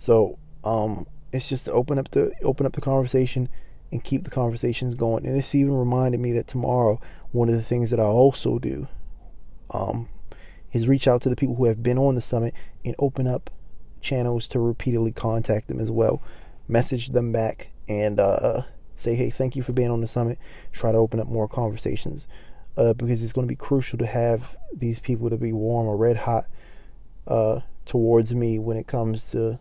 So, 0.00 0.38
um, 0.64 1.06
it's 1.30 1.50
just 1.50 1.66
to 1.66 1.72
open 1.72 1.98
up 1.98 2.10
the 2.10 2.32
open 2.42 2.64
up 2.64 2.72
the 2.72 2.80
conversation 2.80 3.50
and 3.92 4.02
keep 4.02 4.24
the 4.24 4.30
conversations 4.30 4.94
going. 4.94 5.26
And 5.26 5.36
this 5.36 5.54
even 5.54 5.76
reminded 5.76 6.20
me 6.20 6.32
that 6.32 6.46
tomorrow, 6.46 6.98
one 7.32 7.50
of 7.50 7.54
the 7.54 7.62
things 7.62 7.90
that 7.90 8.00
I 8.00 8.04
also 8.04 8.58
do 8.58 8.88
um, 9.74 10.08
is 10.72 10.88
reach 10.88 11.06
out 11.06 11.20
to 11.20 11.28
the 11.28 11.36
people 11.36 11.56
who 11.56 11.66
have 11.66 11.82
been 11.82 11.98
on 11.98 12.14
the 12.14 12.22
summit 12.22 12.54
and 12.82 12.94
open 12.98 13.26
up 13.26 13.50
channels 14.00 14.48
to 14.48 14.58
repeatedly 14.58 15.12
contact 15.12 15.68
them 15.68 15.78
as 15.78 15.90
well. 15.90 16.22
Message 16.66 17.08
them 17.08 17.30
back 17.30 17.70
and 17.86 18.18
uh, 18.18 18.62
say, 18.96 19.14
hey, 19.14 19.28
thank 19.28 19.54
you 19.54 19.62
for 19.62 19.74
being 19.74 19.90
on 19.90 20.00
the 20.00 20.06
summit. 20.06 20.38
Try 20.72 20.92
to 20.92 20.98
open 20.98 21.20
up 21.20 21.26
more 21.26 21.46
conversations 21.46 22.26
uh, 22.78 22.94
because 22.94 23.22
it's 23.22 23.34
going 23.34 23.46
to 23.46 23.52
be 23.52 23.54
crucial 23.54 23.98
to 23.98 24.06
have 24.06 24.56
these 24.72 24.98
people 24.98 25.28
to 25.28 25.36
be 25.36 25.52
warm 25.52 25.86
or 25.86 25.98
red 25.98 26.16
hot 26.16 26.46
uh, 27.26 27.60
towards 27.84 28.34
me 28.34 28.58
when 28.58 28.78
it 28.78 28.86
comes 28.86 29.30
to 29.32 29.58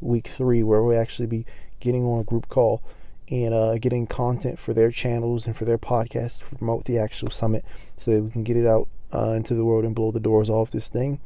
week 0.00 0.26
three, 0.26 0.62
where 0.62 0.82
we'll 0.82 1.00
actually 1.00 1.26
be 1.26 1.46
getting 1.80 2.04
on 2.04 2.20
a 2.20 2.24
group 2.24 2.48
call 2.48 2.82
and 3.30 3.52
uh, 3.52 3.76
getting 3.78 4.06
content 4.06 4.58
for 4.58 4.72
their 4.72 4.90
channels 4.90 5.46
and 5.46 5.56
for 5.56 5.64
their 5.64 5.78
podcast 5.78 6.38
to 6.38 6.56
promote 6.56 6.84
the 6.86 6.98
actual 6.98 7.30
summit 7.30 7.64
so 7.96 8.10
that 8.10 8.22
we 8.22 8.30
can 8.30 8.42
get 8.42 8.56
it 8.56 8.66
out 8.66 8.88
uh, 9.12 9.32
into 9.32 9.54
the 9.54 9.64
world 9.64 9.84
and 9.84 9.94
blow 9.94 10.10
the 10.10 10.20
doors 10.20 10.48
off 10.48 10.70
this 10.70 10.88
thing 10.88 11.20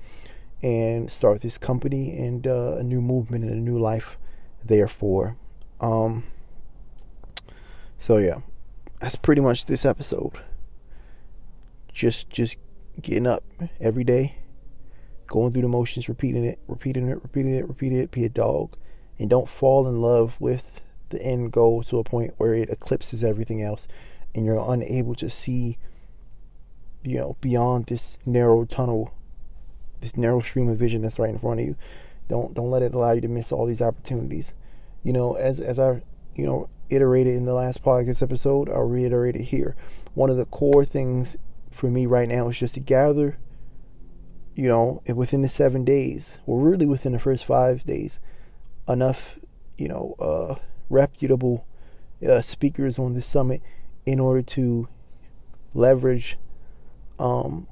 and 0.62 1.10
start 1.10 1.42
this 1.42 1.58
company 1.58 2.16
and 2.18 2.46
uh, 2.46 2.76
a 2.76 2.82
new 2.82 3.00
movement 3.00 3.44
and 3.44 3.52
a 3.52 3.56
new 3.56 3.78
life 3.78 4.18
therefore. 4.64 5.36
Um, 5.80 6.24
so 7.98 8.18
yeah 8.18 8.38
that's 9.02 9.16
pretty 9.16 9.42
much 9.42 9.66
this 9.66 9.84
episode. 9.84 10.34
Just 11.92 12.30
just 12.30 12.56
getting 13.00 13.26
up 13.26 13.42
every 13.80 14.04
day 14.04 14.36
going 15.32 15.52
through 15.52 15.62
the 15.62 15.68
motions 15.68 16.08
repeating 16.08 16.44
it 16.44 16.60
repeating 16.68 17.08
it 17.08 17.20
repeating 17.22 17.56
it 17.56 17.66
repeating 17.66 17.98
it 17.98 18.10
be 18.12 18.24
a 18.24 18.28
dog 18.28 18.76
and 19.18 19.28
don't 19.28 19.48
fall 19.48 19.88
in 19.88 20.00
love 20.00 20.40
with 20.40 20.80
the 21.08 21.20
end 21.22 21.50
goal 21.50 21.82
to 21.82 21.98
a 21.98 22.04
point 22.04 22.32
where 22.36 22.54
it 22.54 22.70
eclipses 22.70 23.24
everything 23.24 23.60
else 23.60 23.88
and 24.34 24.44
you're 24.44 24.72
unable 24.72 25.14
to 25.14 25.28
see 25.28 25.78
you 27.02 27.16
know 27.18 27.36
beyond 27.40 27.86
this 27.86 28.16
narrow 28.24 28.64
tunnel 28.64 29.12
this 30.02 30.16
narrow 30.16 30.40
stream 30.40 30.68
of 30.68 30.76
vision 30.76 31.00
that's 31.00 31.18
right 31.18 31.30
in 31.30 31.38
front 31.38 31.60
of 31.60 31.66
you. 31.66 31.76
Don't 32.28 32.52
don't 32.52 32.70
let 32.70 32.82
it 32.82 32.92
allow 32.92 33.12
you 33.12 33.22
to 33.22 33.28
miss 33.28 33.50
all 33.50 33.64
these 33.64 33.80
opportunities. 33.80 34.52
You 35.02 35.12
know 35.14 35.34
as 35.34 35.58
as 35.58 35.78
i 35.78 36.02
you 36.34 36.44
know 36.44 36.68
iterated 36.90 37.34
in 37.34 37.46
the 37.46 37.54
last 37.54 37.82
podcast 37.82 38.22
episode 38.22 38.68
i'll 38.68 38.82
reiterate 38.82 39.36
it 39.36 39.44
here. 39.44 39.74
One 40.14 40.28
of 40.28 40.36
the 40.36 40.44
core 40.44 40.84
things 40.84 41.38
for 41.70 41.90
me 41.90 42.04
right 42.04 42.28
now 42.28 42.48
is 42.48 42.58
just 42.58 42.74
to 42.74 42.80
gather 42.80 43.38
you 44.54 44.68
know 44.68 45.02
within 45.14 45.42
the 45.42 45.48
seven 45.48 45.84
days 45.84 46.38
or 46.46 46.60
really 46.60 46.86
within 46.86 47.12
the 47.12 47.18
first 47.18 47.44
five 47.44 47.84
days 47.84 48.20
enough 48.88 49.38
you 49.78 49.88
know 49.88 50.14
uh 50.18 50.54
reputable 50.90 51.66
uh, 52.28 52.40
speakers 52.40 52.98
on 52.98 53.14
the 53.14 53.22
summit 53.22 53.62
in 54.06 54.20
order 54.20 54.42
to 54.42 54.88
leverage 55.74 56.38
um, 57.18 57.66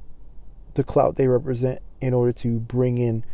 the 0.74 0.84
clout 0.84 1.16
they 1.16 1.28
represent 1.28 1.80
in 2.00 2.14
order 2.14 2.32
to 2.32 2.58
bring 2.58 2.98
in 2.98 3.24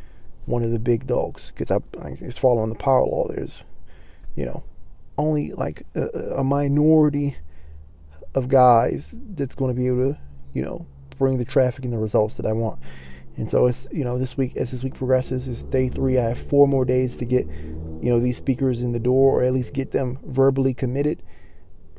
one 0.47 0.63
of 0.63 0.71
the 0.71 0.79
big 0.79 1.07
dogs. 1.07 1.51
Because 1.51 1.71
I, 1.71 1.77
I 2.03 2.17
it's 2.21 2.39
following 2.39 2.71
the 2.71 2.77
power 2.77 3.05
law. 3.05 3.29
There's, 3.29 3.63
you 4.35 4.45
know, 4.45 4.65
only 5.17 5.53
like 5.53 5.87
a, 5.95 6.09
a 6.39 6.45
minority 6.45 7.37
of 8.35 8.49
guys 8.49 9.15
that's 9.31 9.55
going 9.55 9.75
to 9.75 9.81
be 9.81 9.87
able 9.87 10.15
to, 10.15 10.21
you 10.53 10.63
know, 10.63 10.87
bring 11.19 11.39
the 11.39 11.45
traffic 11.45 11.85
and 11.85 11.93
the 11.93 11.99
results 11.99 12.37
that 12.37 12.47
I 12.47 12.53
want. 12.53 12.81
And 13.37 13.51
so 13.51 13.67
it's 13.67 13.87
you 13.93 14.05
know 14.05 14.19
this 14.19 14.37
week 14.37 14.57
as 14.57 14.71
this 14.71 14.83
week 14.83 14.95
progresses, 14.95 15.47
it's 15.49 15.65
day 15.65 15.89
three. 15.89 16.19
I 16.19 16.29
have 16.29 16.39
four 16.39 16.67
more 16.67 16.85
days 16.85 17.17
to 17.17 17.25
get 17.25 17.47
you 17.47 18.11
know 18.11 18.19
these 18.19 18.37
speakers 18.37 18.83
in 18.83 18.93
the 18.93 18.99
door, 18.99 19.41
or 19.41 19.45
at 19.45 19.53
least 19.53 19.75
get 19.75 19.91
them 19.91 20.19
verbally 20.25 20.75
committed. 20.75 21.23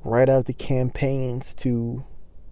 Write 0.04 0.30
out 0.30 0.46
the 0.46 0.54
campaigns 0.54 1.54
to 1.56 2.04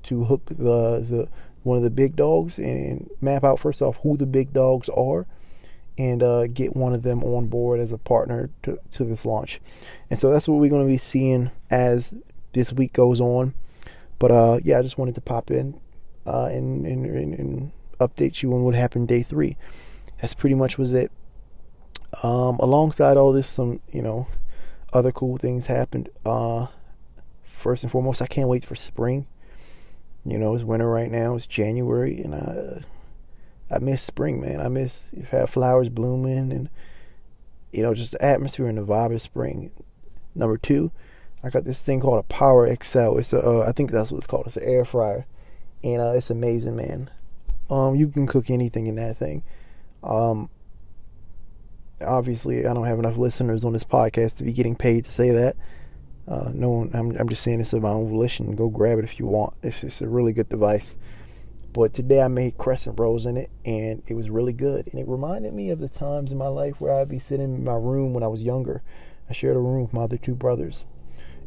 to 0.04 0.25
hook 0.25 0.46
the 0.46 0.54
the 1.01 1.27
one 1.63 1.77
of 1.77 1.84
the 1.84 1.89
big 1.89 2.15
dogs 2.15 2.60
and 2.60 3.10
map 3.22 3.44
out 3.44 3.60
first 3.60 3.82
off 3.82 3.98
who 4.04 4.15
the 4.15 4.27
big 4.27 4.54
dogs 4.54 4.88
are 4.89 5.25
and 5.98 6.22
uh, 6.22 6.48
get 6.48 6.75
one 6.75 6.94
of 6.94 7.04
them 7.04 7.24
on 7.24 7.48
board 7.48 7.80
as 7.80 7.92
a 7.92 7.98
partner 7.98 8.50
to, 8.63 8.77
to 8.92 9.04
this 9.04 9.25
launch. 9.25 9.60
And 10.10 10.20
so 10.20 10.30
that's 10.30 10.48
what 10.48 10.60
we're 10.60 10.70
going 10.70 10.86
to 10.86 10.92
be 10.92 10.98
seeing 10.98 11.51
as 11.72 12.13
this 12.54 12.74
week 12.74 12.94
goes 12.94 13.22
on. 13.22 13.54
But 14.20 14.32
uh, 14.32 14.60
yeah, 14.63 14.80
I 14.80 14.82
just 14.82 14.98
wanted 14.98 15.15
to 15.15 15.22
pop 15.22 15.50
in 15.50 15.80
uh, 16.25 16.46
and, 16.46 16.86
and, 16.86 17.06
and, 17.06 17.72
update 18.00 18.42
you 18.44 18.54
on 18.54 18.64
what 18.64 18.75
happened 18.75 19.08
day 19.08 19.24
three. 19.24 19.58
That's 20.22 20.34
pretty 20.34 20.56
much 20.56 20.78
was 20.78 20.94
it. 20.94 21.12
Um, 22.24 22.58
alongside 22.60 23.18
all 23.18 23.34
this, 23.34 23.50
some 23.50 23.82
you 23.92 24.02
know 24.02 24.28
other 24.94 25.12
cool 25.12 25.38
things 25.38 25.68
happened. 25.68 26.10
Uh, 26.25 26.68
first 27.44 27.84
and 27.84 27.92
foremost, 27.92 28.22
I 28.22 28.28
can't 28.28 28.48
wait 28.48 28.66
for 28.66 28.75
spring. 28.75 29.28
You 30.24 30.40
know, 30.40 30.56
it's 30.56 30.64
winter 30.64 30.90
right 30.90 31.12
now. 31.12 31.36
It's 31.36 31.46
January, 31.46 32.20
and 32.22 32.34
I 32.34 32.84
I 33.70 33.80
miss 33.80 34.02
spring, 34.02 34.42
man. 34.42 34.62
I 34.62 34.68
miss 34.70 35.10
you 35.12 35.24
have 35.32 35.50
flowers 35.50 35.90
blooming 35.90 36.52
and 36.52 36.70
you 37.72 37.84
know 37.84 37.94
just 37.94 38.14
the 38.14 38.24
atmosphere 38.24 38.68
and 38.68 38.78
the 38.78 38.86
vibe 38.86 39.14
of 39.14 39.22
spring. 39.22 39.72
Number 40.34 40.58
two, 40.58 40.92
I 41.44 41.50
got 41.50 41.64
this 41.64 41.84
thing 41.84 42.00
called 42.00 42.20
a 42.20 42.24
Power 42.24 42.68
XL. 42.68 43.18
It's 43.18 43.34
a 43.34 43.40
uh, 43.40 43.66
I 43.68 43.72
think 43.72 43.92
that's 43.92 44.12
what 44.12 44.18
it's 44.18 44.28
called. 44.28 44.48
It's 44.48 44.58
an 44.58 44.64
air 44.64 44.86
fryer, 44.86 45.25
and 45.84 46.02
uh, 46.02 46.14
it's 46.16 46.30
amazing, 46.30 46.75
man. 46.75 47.10
Um, 47.70 47.96
you 47.96 48.08
can 48.08 48.28
cook 48.28 48.50
anything 48.50 48.88
in 48.88 48.96
that 48.96 49.18
thing. 49.18 49.44
Um, 50.04 50.50
obviously, 52.02 52.66
I 52.66 52.74
don't 52.74 52.86
have 52.86 53.00
enough 53.00 53.18
listeners 53.18 53.66
on 53.66 53.74
this 53.74 53.84
podcast 53.84 54.38
to 54.38 54.44
be 54.44 54.54
getting 54.54 54.76
paid 54.76 55.06
to 55.06 55.12
say 55.12 55.32
that. 55.32 55.56
Uh, 56.28 56.50
no 56.54 56.70
one, 56.70 56.92
I'm, 56.94 57.16
I'm 57.18 57.30
just 57.30 57.44
saying 57.44 57.60
this 57.60 57.74
of 57.74 57.84
my 57.84 57.90
own 57.90 58.10
volition. 58.10 58.56
Go 58.56 58.70
grab 58.70 58.98
it 59.00 59.04
if 59.04 59.20
you 59.20 59.28
want. 59.28 59.56
It's, 59.62 59.84
it's 59.84 60.02
a 60.02 60.08
really 60.08 60.34
good 60.34 60.50
device. 60.50 60.98
But 61.72 61.94
today 61.94 62.22
I 62.22 62.30
made 62.30 62.58
crescent 62.58 63.00
rolls 63.00 63.26
in 63.26 63.36
it 63.38 63.52
and 63.66 64.02
it 64.08 64.14
was 64.14 64.30
really 64.30 64.54
good. 64.54 64.88
And 64.88 65.00
it 65.00 65.08
reminded 65.08 65.54
me 65.54 65.70
of 65.70 65.80
the 65.80 65.90
times 65.90 66.32
in 66.32 66.38
my 66.38 66.48
life 66.48 66.80
where 66.80 66.94
I'd 66.94 67.10
be 67.10 67.20
sitting 67.20 67.56
in 67.56 67.64
my 67.64 67.76
room 67.76 68.14
when 68.14 68.24
I 68.24 68.28
was 68.28 68.44
younger. 68.44 68.82
I 69.30 69.34
shared 69.34 69.58
a 69.58 69.60
room 69.60 69.82
with 69.82 69.94
my 69.94 70.04
other 70.04 70.18
two 70.18 70.36
brothers. 70.36 70.86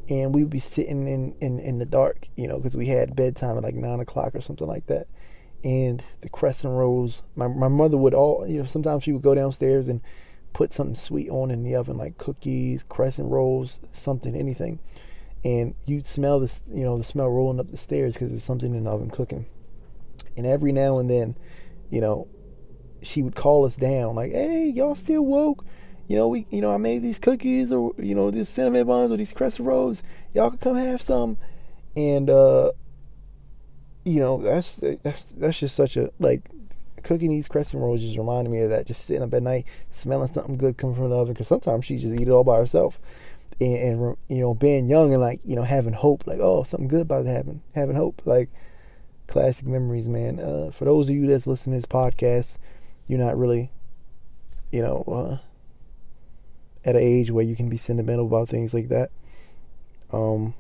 And 0.09 0.35
we 0.35 0.43
would 0.43 0.51
be 0.51 0.59
sitting 0.59 1.09
in, 1.09 1.35
in, 1.41 1.59
in 1.59 1.79
the 1.79 1.87
dark, 1.87 2.29
you 2.37 2.47
know, 2.47 2.59
because 2.59 2.77
we 2.77 2.87
had 2.87 3.17
bedtime 3.17 3.57
at 3.57 3.63
like 3.63 3.75
nine 3.75 4.01
o'clock 4.01 4.35
or 4.35 4.41
something 4.41 4.67
like 4.67 4.87
that. 4.87 5.07
And 5.65 6.03
the 6.21 6.29
crescent 6.29 6.73
rolls, 6.73 7.23
my, 7.35 7.49
my 7.49 7.69
mother 7.69 7.97
would 7.97 8.15
all, 8.15 8.47
you 8.47 8.61
know, 8.61 8.67
sometimes 8.67 9.03
she 9.03 9.12
would 9.12 9.23
go 9.23 9.35
downstairs 9.35 9.88
and 9.88 10.00
put 10.53 10.73
something 10.73 10.95
sweet 10.95 11.29
on 11.31 11.50
in 11.50 11.65
the 11.65 11.75
oven, 11.75 11.97
like 11.97 12.17
cookies, 12.19 12.85
crescent 12.88 13.31
rolls, 13.31 13.81
something, 13.93 14.35
anything. 14.35 14.79
And 15.45 15.75
you'd 15.87 16.07
smell 16.07 16.41
this, 16.41 16.62
you 16.73 16.85
know, 16.85 16.97
the 16.97 17.05
smell 17.05 17.29
rolling 17.29 17.61
up 17.61 17.71
the 17.71 17.77
stairs 17.77 18.15
because 18.15 18.31
there's 18.31 18.43
something 18.43 18.75
in 18.75 18.85
the 18.85 18.91
oven 18.91 19.11
cooking. 19.11 19.47
And 20.37 20.47
every 20.47 20.73
now 20.73 20.99
and 20.99 21.11
then, 21.11 21.37
you 21.91 22.00
know, 22.00 22.29
she 23.03 23.23
would 23.23 23.35
call 23.35 23.65
us 23.65 23.77
down, 23.77 24.15
like, 24.15 24.33
"Hey, 24.33 24.69
y'all 24.69 24.95
still 24.95 25.25
woke? 25.25 25.65
You 26.07 26.17
know, 26.17 26.29
we, 26.29 26.47
you 26.50 26.61
know, 26.61 26.73
I 26.73 26.77
made 26.77 27.03
these 27.03 27.19
cookies 27.19 27.71
or 27.73 27.93
you 27.99 28.15
know 28.15 28.31
these 28.31 28.49
cinnamon 28.49 28.87
buns 28.87 29.12
or 29.12 29.17
these 29.17 29.33
crescent 29.33 29.67
rolls. 29.67 30.03
Y'all 30.35 30.50
can 30.50 30.59
come 30.59 30.77
have 30.77 31.03
some." 31.03 31.38
And 31.97 32.31
uh, 32.31 32.73
you 34.09 34.21
know, 34.21 34.38
that's 34.38 34.83
that's 35.03 35.33
that's 35.33 35.59
just 35.59 35.75
such 35.75 35.97
a 35.97 36.11
like 36.19 36.49
cooking 37.03 37.31
these 37.31 37.49
crescent 37.49 37.83
rolls 37.83 38.00
just 38.00 38.17
reminded 38.17 38.50
me 38.50 38.61
of 38.61 38.71
that. 38.71 38.87
Just 38.87 39.05
sitting 39.05 39.23
up 39.23 39.35
at 39.35 39.43
night, 39.43 39.67
smelling 39.91 40.29
something 40.29 40.57
good 40.57 40.77
coming 40.77 40.97
from 40.97 41.11
the 41.11 41.17
oven. 41.17 41.35
Because 41.35 41.49
sometimes 41.49 41.85
she 41.85 41.97
just 41.97 42.15
eat 42.15 42.29
it 42.29 42.31
all 42.31 42.45
by 42.45 42.57
herself, 42.57 42.99
and, 43.61 43.77
and, 43.77 44.17
you 44.29 44.38
know, 44.38 44.55
being 44.55 44.87
young 44.87 45.12
and 45.12 45.21
like 45.21 45.41
you 45.45 45.57
know 45.57 45.62
having 45.62 45.93
hope, 45.93 46.27
like 46.27 46.38
oh 46.41 46.62
something 46.62 46.88
good 46.88 47.03
about 47.03 47.25
to 47.25 47.31
happen, 47.31 47.62
having 47.75 47.97
hope, 47.97 48.23
like 48.25 48.49
classic 49.27 49.67
memories, 49.67 50.09
man. 50.09 50.41
Uh, 50.41 50.71
for 50.73 50.85
those 50.85 51.09
of 51.09 51.15
you 51.15 51.27
that's 51.27 51.47
listening 51.47 51.75
to 51.75 51.87
this 51.87 51.87
podcast, 51.87 52.59
you're 53.07 53.19
not 53.19 53.38
really, 53.38 53.71
you 54.73 54.83
know, 54.83 55.05
uh, 55.07 56.89
at 56.89 56.97
an 56.97 57.02
age 57.02 57.30
where 57.30 57.45
you 57.45 57.54
can 57.54 57.69
be 57.69 57.76
sentimental 57.76 58.26
about 58.26 58.49
things 58.49 58.73
like 58.73 58.89
that. 58.89 59.11
Um, 60.13 60.54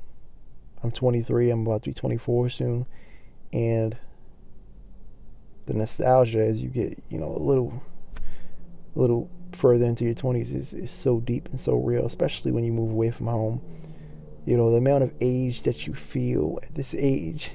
I'm 0.82 0.92
23. 0.92 1.50
I'm 1.50 1.66
about 1.66 1.82
to 1.82 1.90
be 1.90 1.94
24 1.94 2.50
soon, 2.50 2.86
and 3.52 3.96
the 5.66 5.74
nostalgia 5.74 6.40
as 6.40 6.62
you 6.62 6.68
get, 6.68 7.02
you 7.10 7.18
know, 7.18 7.34
a 7.34 7.42
little, 7.42 7.82
a 8.96 8.98
little 8.98 9.30
further 9.52 9.84
into 9.84 10.04
your 10.04 10.14
20s 10.14 10.54
is, 10.54 10.72
is 10.72 10.90
so 10.90 11.20
deep 11.20 11.48
and 11.48 11.60
so 11.60 11.76
real, 11.76 12.06
especially 12.06 12.52
when 12.52 12.64
you 12.64 12.72
move 12.72 12.90
away 12.90 13.10
from 13.10 13.26
home. 13.26 13.60
You 14.46 14.56
know, 14.56 14.70
the 14.70 14.78
amount 14.78 15.04
of 15.04 15.14
age 15.20 15.62
that 15.62 15.86
you 15.86 15.94
feel 15.94 16.58
at 16.62 16.74
this 16.74 16.94
age 16.94 17.52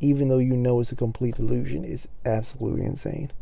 even 0.00 0.28
though 0.28 0.38
you 0.38 0.56
know 0.56 0.80
it's 0.80 0.92
a 0.92 0.96
complete 0.96 1.36
delusion, 1.36 1.84
is 1.84 2.08
absolutely 2.24 2.84
insane. 2.84 3.32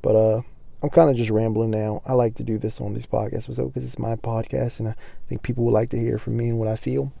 But 0.00 0.16
uh, 0.16 0.42
I'm 0.82 0.90
kind 0.90 1.10
of 1.10 1.16
just 1.16 1.30
rambling 1.30 1.70
now. 1.70 2.02
I 2.06 2.12
like 2.12 2.34
to 2.36 2.44
do 2.44 2.58
this 2.58 2.80
on 2.80 2.94
this 2.94 3.06
podcast 3.06 3.44
episode 3.44 3.68
because 3.68 3.84
it's 3.84 3.98
my 3.98 4.16
podcast, 4.16 4.78
and 4.78 4.88
I 4.88 4.94
think 5.28 5.42
people 5.42 5.64
would 5.64 5.72
like 5.72 5.90
to 5.90 5.98
hear 5.98 6.18
from 6.18 6.36
me 6.36 6.48
and 6.48 6.58
what 6.58 6.68
I 6.68 6.76
feel. 6.76 7.12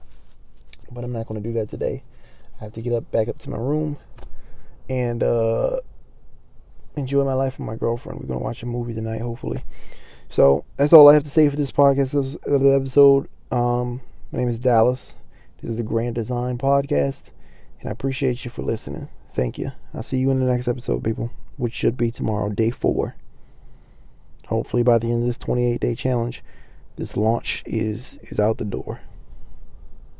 But 0.90 1.04
I'm 1.04 1.12
not 1.12 1.26
going 1.26 1.42
to 1.42 1.48
do 1.48 1.54
that 1.54 1.68
today. 1.68 2.02
I 2.62 2.66
have 2.66 2.72
to 2.74 2.80
get 2.80 2.92
up 2.92 3.10
back 3.10 3.26
up 3.26 3.38
to 3.38 3.50
my 3.50 3.58
room 3.58 3.98
and 4.88 5.20
uh, 5.20 5.78
enjoy 6.96 7.24
my 7.24 7.34
life 7.34 7.58
with 7.58 7.66
my 7.66 7.74
girlfriend. 7.74 8.20
We're 8.20 8.28
to 8.38 8.44
watch 8.44 8.62
a 8.62 8.66
movie 8.66 8.94
tonight, 8.94 9.20
hopefully. 9.20 9.64
So 10.30 10.64
that's 10.76 10.92
all 10.92 11.08
I 11.08 11.14
have 11.14 11.24
to 11.24 11.28
say 11.28 11.48
for 11.48 11.56
this 11.56 11.72
podcast 11.72 12.12
this 12.12 12.38
episode. 12.46 13.28
Um, 13.50 14.00
my 14.30 14.38
name 14.38 14.48
is 14.48 14.60
Dallas. 14.60 15.16
This 15.60 15.72
is 15.72 15.76
the 15.78 15.82
Grand 15.82 16.14
Design 16.14 16.56
Podcast. 16.56 17.32
And 17.80 17.88
I 17.88 17.92
appreciate 17.92 18.44
you 18.44 18.50
for 18.52 18.62
listening. 18.62 19.08
Thank 19.32 19.58
you. 19.58 19.72
I'll 19.92 20.04
see 20.04 20.18
you 20.18 20.30
in 20.30 20.38
the 20.38 20.46
next 20.46 20.68
episode, 20.68 21.02
people, 21.02 21.32
which 21.56 21.74
should 21.74 21.96
be 21.96 22.12
tomorrow, 22.12 22.48
day 22.48 22.70
four. 22.70 23.16
Hopefully, 24.46 24.84
by 24.84 24.98
the 24.98 25.10
end 25.10 25.22
of 25.22 25.26
this 25.26 25.38
28 25.38 25.80
day 25.80 25.96
challenge, 25.96 26.44
this 26.94 27.16
launch 27.16 27.64
is 27.66 28.20
is 28.22 28.38
out 28.38 28.58
the 28.58 28.64
door. 28.64 29.00